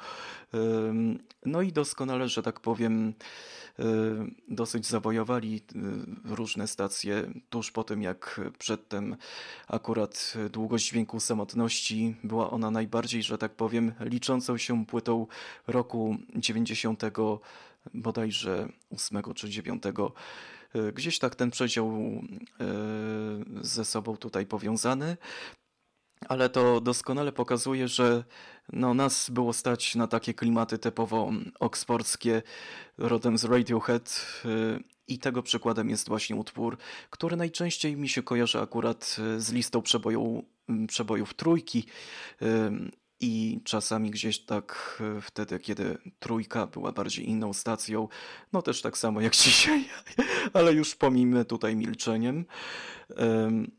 No 1.46 1.62
i 1.62 1.72
doskonale, 1.72 2.30
że 2.30 2.44
tak 2.44 2.60
powiem, 2.60 3.14
y, 3.80 3.84
dosyć 4.48 4.86
zawojowali 4.86 5.56
y, 5.56 6.36
różne 6.36 6.68
stacje 6.68 7.32
tuż 7.50 7.72
po 7.72 7.84
tym, 7.84 8.02
jak 8.02 8.42
przedtem 8.60 9.16
akurat 9.68 10.34
długość 10.52 10.90
dźwięku 10.90 11.20
samotności 11.20 12.07
była 12.24 12.50
ona 12.50 12.72
najbardziej, 12.72 13.24
że 13.24 13.38
tak 13.38 13.56
powiem, 13.56 13.94
liczącą 14.00 14.58
się 14.58 14.86
płytą 14.86 15.28
roku 15.68 16.18
90 16.36 17.04
bodajże 17.94 18.70
8 18.90 19.34
czy 19.36 19.50
9. 19.50 19.84
Y, 20.76 20.94
Gdzieś 20.94 21.20
tak 21.20 21.36
ten 21.36 21.52
przedział 21.52 21.92
y, 21.92 22.24
ze 23.62 23.86
sobą 23.86 24.18
tutaj 24.18 24.46
powiązany. 24.46 25.18
Ale 26.28 26.50
to 26.50 26.82
doskonale 26.82 27.32
pokazuje, 27.32 27.88
że 27.88 28.24
no, 28.74 28.94
nas 28.94 29.30
było 29.30 29.54
stać 29.54 29.96
na 29.96 30.08
takie 30.08 30.34
klimaty 30.34 30.78
typowo 30.78 31.32
oksfordzkie, 31.60 32.42
rodem 32.98 33.38
z 33.38 33.44
Radiohead. 33.44 34.26
y, 34.46 34.84
I 35.08 35.20
tego 35.20 35.44
przykładem 35.44 35.90
jest 35.90 36.08
właśnie 36.08 36.36
utwór, 36.36 36.78
który 37.10 37.38
najczęściej 37.38 37.98
mi 37.98 38.10
się 38.10 38.24
kojarzy 38.24 38.60
akurat 38.60 39.18
z 39.38 39.52
listą 39.52 39.82
przeboju, 39.82 40.24
m, 40.34 40.57
przebojów 40.88 41.34
trójki. 41.34 41.86
I 43.20 43.62
czasami 43.64 44.12
gdzieś 44.12 44.40
tak 44.40 44.98
y, 45.18 45.22
wtedy, 45.22 45.60
kiedy 45.60 45.98
trójka 46.20 46.68
była 46.68 46.92
bardziej 46.92 47.30
inną 47.30 47.54
stacją, 47.54 48.08
no 48.54 48.62
też 48.62 48.82
tak 48.82 48.98
samo 48.98 49.22
jak 49.22 49.36
dzisiaj, 49.46 49.86
ale 50.54 50.74
już 50.74 50.96
pomijmy 50.96 51.46
tutaj 51.46 51.76
milczeniem. 51.76 52.46
Ym, 53.22 53.72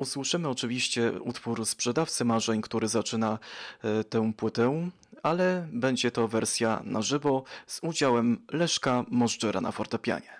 Usłyszymy 0.00 0.48
oczywiście 0.48 1.12
utwór 1.12 1.66
Sprzedawcy 1.66 2.24
Marzeń, 2.24 2.62
który 2.62 2.88
zaczyna 2.88 3.38
e, 3.82 4.04
tę 4.04 4.32
płytę, 4.36 4.90
ale 5.22 5.68
będzie 5.72 6.10
to 6.10 6.28
wersja 6.28 6.82
na 6.84 7.02
żywo 7.02 7.44
z 7.66 7.80
udziałem 7.82 8.46
Leszka 8.52 9.04
Możdżera 9.10 9.60
na 9.60 9.72
fortepianie. 9.72 10.39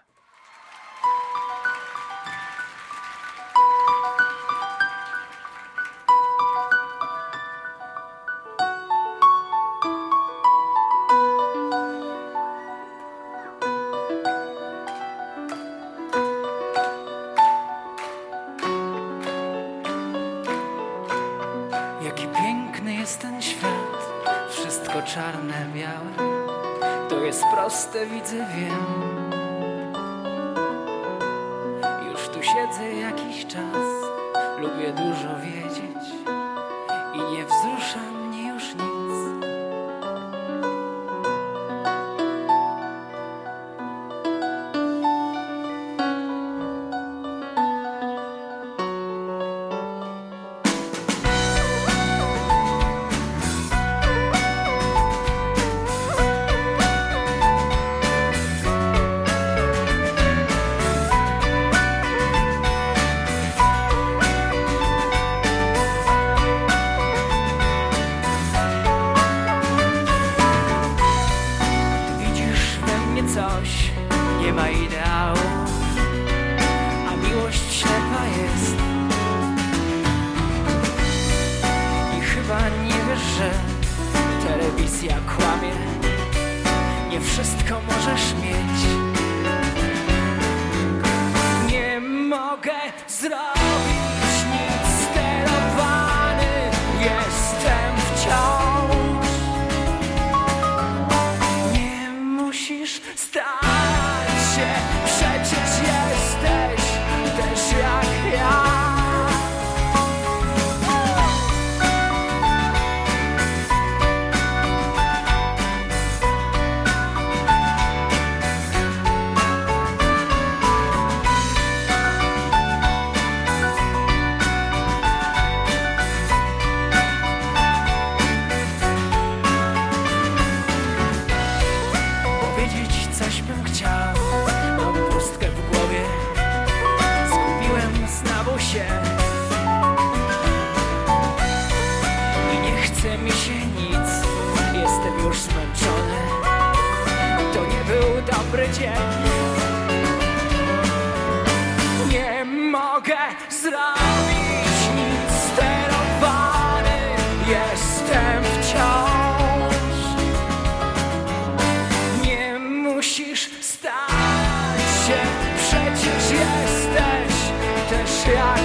Yeah. 168.31 168.55
I 168.55 168.60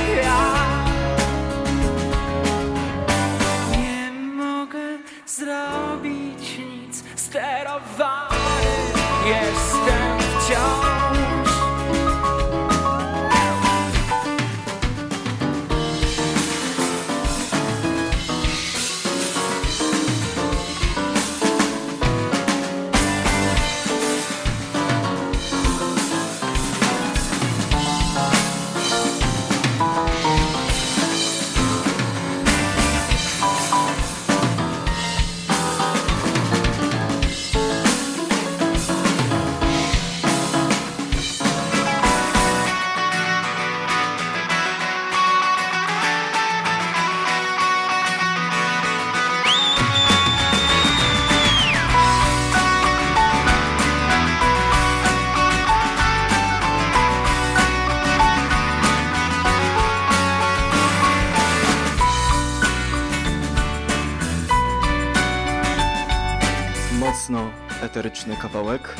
muzyczny 68.26 68.50
kawałek. 68.50 68.96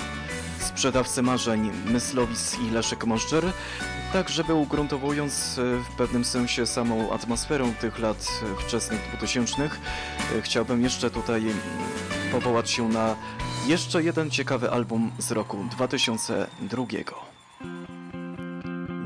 Sprzedawcy 0.60 1.22
marzeń 1.22 1.72
Myslowis 1.94 2.58
i 2.60 2.72
Leszek 2.72 3.06
Możdżer, 3.06 3.44
tak 4.14 4.30
żeby 4.30 4.54
ugruntowując 4.54 5.60
e, 5.60 5.62
w 5.84 5.96
pewnym 5.98 6.26
sensie 6.26 6.66
samą 6.66 7.12
atmosferę 7.12 7.74
tych 7.82 8.00
lat 8.00 8.28
e, 8.44 8.62
wczesnych 8.62 9.00
2000, 9.18 9.64
e, 9.64 9.70
chciałbym 10.42 10.82
jeszcze 10.82 11.10
tutaj 11.10 11.42
mm, 11.42 11.58
powołać 12.32 12.70
się 12.70 12.90
na 12.90 13.16
jeszcze 13.68 14.04
jeden 14.04 14.32
ciekawy 14.32 14.72
album 14.72 15.12
z 15.18 15.32
roku 15.32 15.58
2002. 15.72 16.84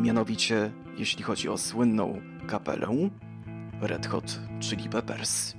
Mianowicie, 0.01 0.71
jeśli 0.97 1.23
chodzi 1.23 1.49
o 1.49 1.57
słynną 1.57 2.21
kapelę 2.47 3.09
Red 3.81 4.07
Hot 4.07 4.39
Chili 4.61 4.89
Peppers. 4.89 5.58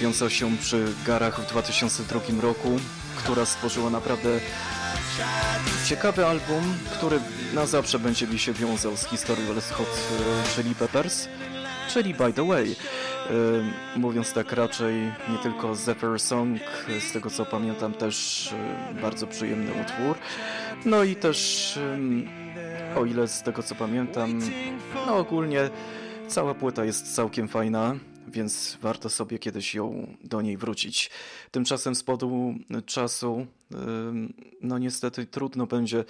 pojawiąca 0.00 0.30
się 0.30 0.56
przy 0.56 0.84
garach 1.06 1.40
w 1.40 1.46
2002 1.46 2.20
roku, 2.40 2.78
która 3.16 3.44
stworzyła 3.44 3.90
naprawdę 3.90 4.28
ciekawy 5.86 6.26
album, 6.26 6.62
który 6.92 7.20
na 7.54 7.66
zawsze 7.66 7.98
będzie 7.98 8.26
mi 8.26 8.38
się 8.38 8.52
wiązał 8.52 8.96
z 8.96 9.06
historią 9.06 9.54
Les 9.54 9.70
Hot 9.70 9.86
e, 9.86 10.48
Chili 10.48 10.74
Peppers, 10.74 11.28
czyli 11.88 12.14
By 12.14 12.32
The 12.32 12.46
Way. 12.46 12.72
E, 12.72 13.98
mówiąc 13.98 14.32
tak 14.32 14.52
raczej, 14.52 15.12
nie 15.32 15.38
tylko 15.42 15.74
Zephyr 15.74 16.20
Song, 16.20 16.60
z 17.08 17.12
tego 17.12 17.30
co 17.30 17.46
pamiętam 17.46 17.92
też 17.92 18.48
e, 18.52 18.94
bardzo 19.02 19.26
przyjemny 19.26 19.72
utwór. 19.82 20.16
No 20.84 21.04
i 21.04 21.16
też, 21.16 21.78
o 22.96 23.04
ile 23.04 23.28
z 23.28 23.42
tego 23.42 23.62
co 23.62 23.74
pamiętam, 23.74 24.40
no 25.06 25.16
ogólnie 25.16 25.70
cała 26.28 26.54
płyta 26.54 26.84
jest 26.84 27.14
całkiem 27.14 27.48
fajna 27.48 27.94
więc 28.30 28.78
warto 28.82 29.10
sobie 29.10 29.38
kiedyś 29.38 29.74
ją 29.74 30.16
do 30.24 30.40
niej 30.40 30.56
wrócić. 30.56 31.10
Tymczasem 31.50 31.94
z 31.94 32.02
powodu 32.02 32.54
czasu, 32.86 33.46
no 34.60 34.78
niestety 34.78 35.26
trudno 35.26 35.66
będzie 35.66 36.04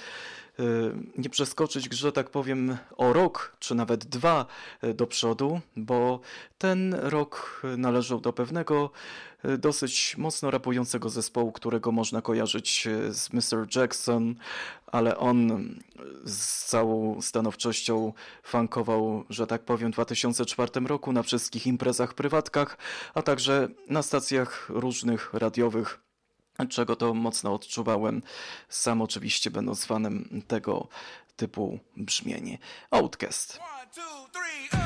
nie 1.18 1.30
przeskoczyć, 1.30 1.94
że 1.94 2.12
tak 2.12 2.30
powiem, 2.30 2.76
o 2.96 3.12
rok, 3.12 3.56
czy 3.58 3.74
nawet 3.74 4.04
dwa 4.04 4.46
e, 4.82 4.94
do 4.94 5.06
przodu, 5.06 5.60
bo 5.76 6.20
ten 6.58 6.94
rok 6.94 7.62
należał 7.76 8.20
do 8.20 8.32
pewnego 8.32 8.90
dosyć 9.58 10.16
mocno 10.18 10.50
rapującego 10.50 11.08
zespołu, 11.08 11.52
którego 11.52 11.92
można 11.92 12.22
kojarzyć 12.22 12.86
e, 12.86 13.14
z 13.14 13.32
Mr. 13.32 13.76
Jackson, 13.76 14.34
ale 14.86 15.16
on 15.16 15.68
z 16.24 16.64
całą 16.64 17.22
stanowczością 17.22 18.12
funkował, 18.42 19.24
że 19.30 19.46
tak 19.46 19.62
powiem, 19.62 19.90
w 19.90 19.94
2004 19.94 20.70
roku 20.86 21.12
na 21.12 21.22
wszystkich 21.22 21.66
imprezach 21.66 22.14
prywatkach, 22.14 22.78
a 23.14 23.22
także 23.22 23.68
na 23.88 24.02
stacjach 24.02 24.66
różnych 24.68 25.34
radiowych 25.34 26.00
czego 26.68 26.96
to 26.96 27.14
mocno 27.14 27.54
odczuwałem, 27.54 28.22
sam 28.68 29.02
oczywiście 29.02 29.50
będąc 29.50 29.84
fanem 29.84 30.42
tego 30.48 30.88
typu 31.36 31.78
brzmienie. 31.96 32.58
Outcast. 32.90 33.58
One, 33.58 33.86
two, 33.94 34.28
three, 34.32 34.80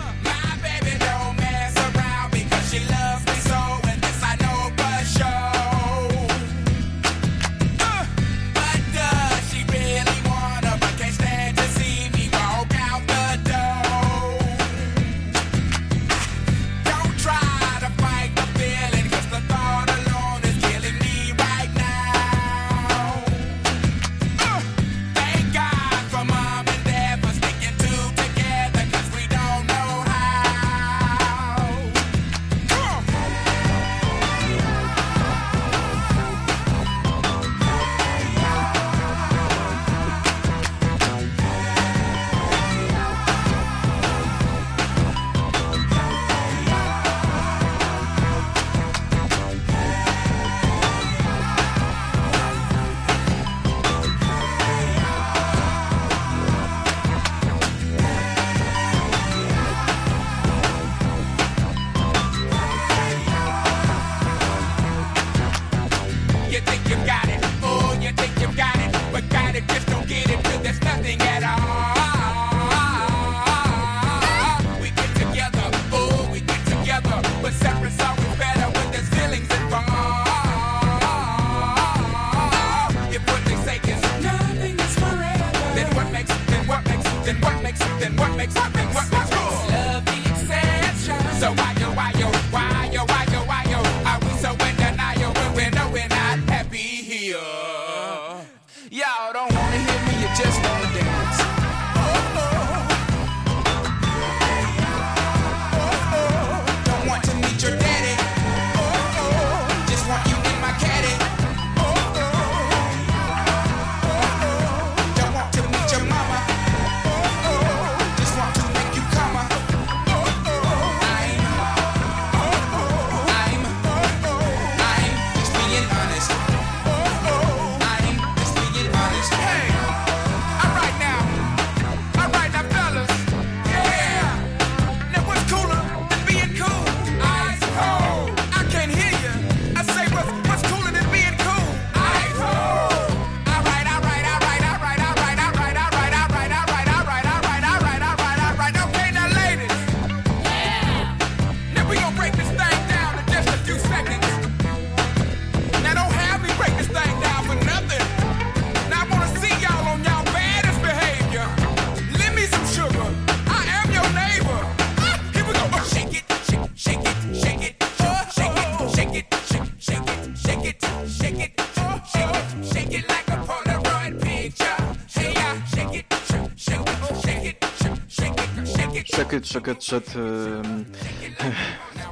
szed, 179.84 180.14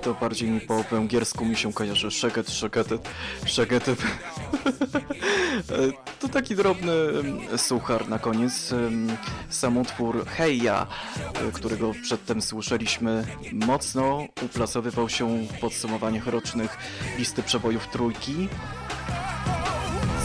to 0.03 0.15
bardziej 0.15 0.51
mi 0.51 0.61
po 0.61 0.83
węgiersku 0.83 1.45
mi 1.45 1.57
się 1.57 1.73
kojarzy. 1.73 2.11
Szeket, 2.11 2.51
szeket, 2.51 2.89
szeket. 3.47 3.91
To 6.21 6.29
taki 6.29 6.57
drobny 6.57 6.93
suchar 7.57 8.09
na 8.09 8.19
koniec. 8.19 8.75
Sam 9.49 9.77
utwór 9.77 10.27
Heja, 10.27 10.87
którego 11.53 11.93
przedtem 12.03 12.43
słyszeliśmy, 12.43 13.27
mocno 13.53 14.27
uplasowywał 14.43 15.09
się 15.09 15.47
w 15.47 15.61
podsumowaniach 15.61 16.27
rocznych 16.27 16.79
listy 17.19 17.43
przebojów 17.43 17.89
trójki, 17.89 18.49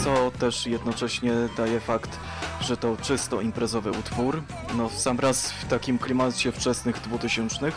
co 0.03 0.31
też 0.39 0.65
jednocześnie 0.65 1.33
daje 1.57 1.79
fakt, 1.79 2.19
że 2.67 2.77
to 2.77 2.97
czysto 3.01 3.41
imprezowy 3.41 3.91
utwór. 3.91 4.43
No 4.77 4.89
sam 4.89 5.19
raz 5.19 5.51
w 5.51 5.65
takim 5.65 5.97
klimacie 5.97 6.51
wczesnych 6.51 7.01
2000. 7.01 7.71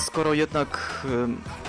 Skoro 0.00 0.34
jednak 0.34 1.04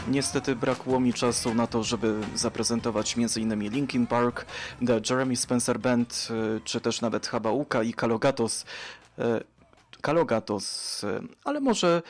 niestety 0.07 0.55
brakło 0.55 0.99
mi 0.99 1.13
czasu 1.13 1.53
na 1.53 1.67
to, 1.67 1.83
żeby 1.83 2.21
zaprezentować 2.35 3.15
m.in. 3.17 3.69
Linkin 3.69 4.07
Park, 4.07 4.45
The 4.87 5.01
Jeremy 5.09 5.35
Spencer 5.35 5.79
Band, 5.79 6.27
e, 6.31 6.59
czy 6.63 6.81
też 6.81 7.01
nawet 7.01 7.27
Habauka 7.27 7.83
i 7.83 7.93
Kalogatos, 7.93 8.65
e, 9.19 9.41
Kalogatos, 10.01 11.03
e, 11.03 11.21
ale 11.43 11.59
może 11.59 12.01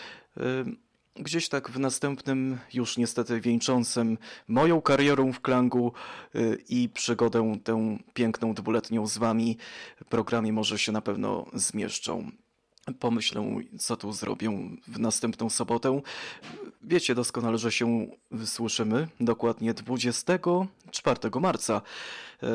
gdzieś 1.16 1.49
tak 1.49 1.70
w 1.70 1.80
następnym, 1.80 2.57
już 2.74 2.97
niestety 2.97 3.41
wieńczącym 3.41 4.18
moją 4.47 4.82
karierą 4.82 5.34
w 5.34 5.41
Klangu 5.41 5.93
y, 6.36 6.63
i 6.70 6.89
przygodę 6.89 7.55
tę 7.63 7.97
piękną 8.13 8.53
dwuletnią 8.53 9.07
z 9.07 9.18
wami 9.18 9.57
programie 10.09 10.53
może 10.53 10.80
się 10.80 10.91
na 10.91 11.01
pewno 11.01 11.45
zmieszczą. 11.53 12.32
Pomyślę, 12.99 13.55
co 13.80 13.97
tu 13.97 14.13
zrobię 14.13 14.78
w 14.88 14.99
następną 14.99 15.49
sobotę. 15.49 16.01
Wiecie 16.82 17.16
doskonale, 17.16 17.57
że 17.57 17.72
się 17.72 18.07
słyszymy 18.45 19.07
dokładnie 19.20 19.74
24 19.74 21.39
marca, 21.41 21.82
y, 22.43 22.47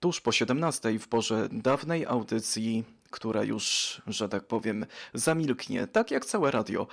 tuż 0.00 0.20
po 0.20 0.32
17 0.32 0.98
w 0.98 1.08
porze 1.08 1.48
dawnej 1.52 2.06
audycji 2.06 2.84
która 3.10 3.44
już, 3.44 4.02
że 4.06 4.28
tak 4.28 4.46
powiem, 4.46 4.86
zamilknie, 5.14 5.86
tak 5.86 6.10
jak 6.10 6.24
całe 6.24 6.50
radio. 6.50 6.86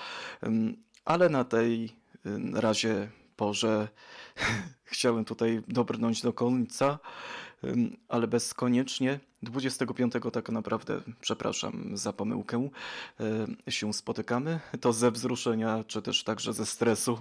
Ale 1.06 1.30
na 1.30 1.44
tej 1.44 1.90
ym, 2.26 2.56
razie 2.56 3.10
porze 3.36 3.88
chciałem 4.84 5.26
tutaj 5.26 5.62
dobrnąć 5.68 6.22
do 6.22 6.34
końca, 6.34 7.00
ale 8.10 8.28
bezkoniecznie 8.28 9.20
25 9.46 10.14
tak 10.34 10.50
naprawdę, 10.50 11.02
przepraszam 11.22 11.98
za 11.98 12.14
pomyłkę, 12.14 12.70
y, 13.68 13.72
się 13.72 13.94
spotykamy. 13.94 14.60
To 14.82 14.94
ze 14.94 15.12
wzruszenia, 15.12 15.84
czy 15.88 16.02
też 16.02 16.24
także 16.24 16.54
ze 16.54 16.66
stresu. 16.66 17.18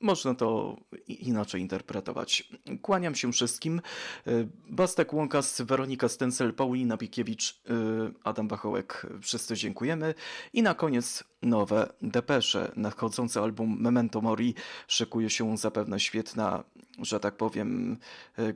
Można 0.00 0.34
to 0.34 0.76
inaczej 1.08 1.60
interpretować. 1.60 2.48
Kłaniam 2.82 3.14
się 3.14 3.32
wszystkim. 3.32 3.80
Y, 4.26 4.48
Bastek 4.70 5.12
Łąkas, 5.12 5.60
Weronika 5.60 6.08
Stencel, 6.08 6.54
Paulina 6.54 6.96
Bikiewicz, 6.96 7.52
y, 7.52 8.14
Adam 8.24 8.48
Wachołek. 8.48 9.06
Wszyscy 9.22 9.56
dziękujemy. 9.56 10.14
I 10.52 10.62
na 10.62 10.74
koniec 10.74 11.24
nowe 11.42 11.92
depesze. 12.02 12.72
Nadchodzący 12.76 13.40
album 13.40 13.76
Memento 13.80 14.20
Mori 14.20 14.54
szykuje 14.88 15.30
się 15.30 15.56
zapewne 15.56 16.00
świetna, 16.00 16.64
że 16.98 17.20
tak 17.20 17.36
powiem, 17.36 17.96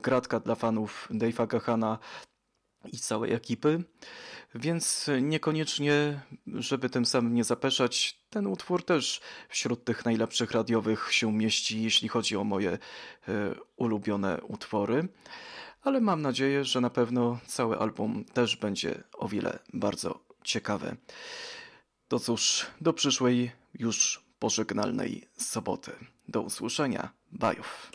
gratka 0.01 0.39
dla 0.39 0.55
fanów 0.55 1.07
Dave'a 1.11 1.47
Gahana 1.47 1.99
i 2.91 2.97
całej 2.97 3.33
ekipy. 3.33 3.83
Więc 4.55 5.09
niekoniecznie, 5.21 6.21
żeby 6.47 6.89
tym 6.89 7.05
samym 7.05 7.33
nie 7.33 7.43
zapeszać, 7.43 8.19
ten 8.29 8.47
utwór 8.47 8.85
też 8.85 9.21
wśród 9.49 9.83
tych 9.83 10.05
najlepszych 10.05 10.51
radiowych 10.51 11.13
się 11.13 11.33
mieści, 11.33 11.83
jeśli 11.83 12.07
chodzi 12.07 12.35
o 12.37 12.43
moje 12.43 12.71
e, 12.71 12.79
ulubione 13.75 14.41
utwory. 14.41 15.07
Ale 15.81 16.01
mam 16.01 16.21
nadzieję, 16.21 16.65
że 16.65 16.81
na 16.81 16.89
pewno 16.89 17.39
cały 17.47 17.79
album 17.79 18.25
też 18.25 18.55
będzie 18.55 19.03
o 19.13 19.27
wiele 19.27 19.59
bardzo 19.73 20.19
ciekawy. 20.43 20.95
To 22.07 22.19
cóż, 22.19 22.65
do 22.81 22.93
przyszłej 22.93 23.51
już 23.73 24.23
pożegnalnej 24.39 25.27
soboty. 25.37 25.91
Do 26.27 26.41
usłyszenia. 26.41 27.09
Bajów. 27.31 27.91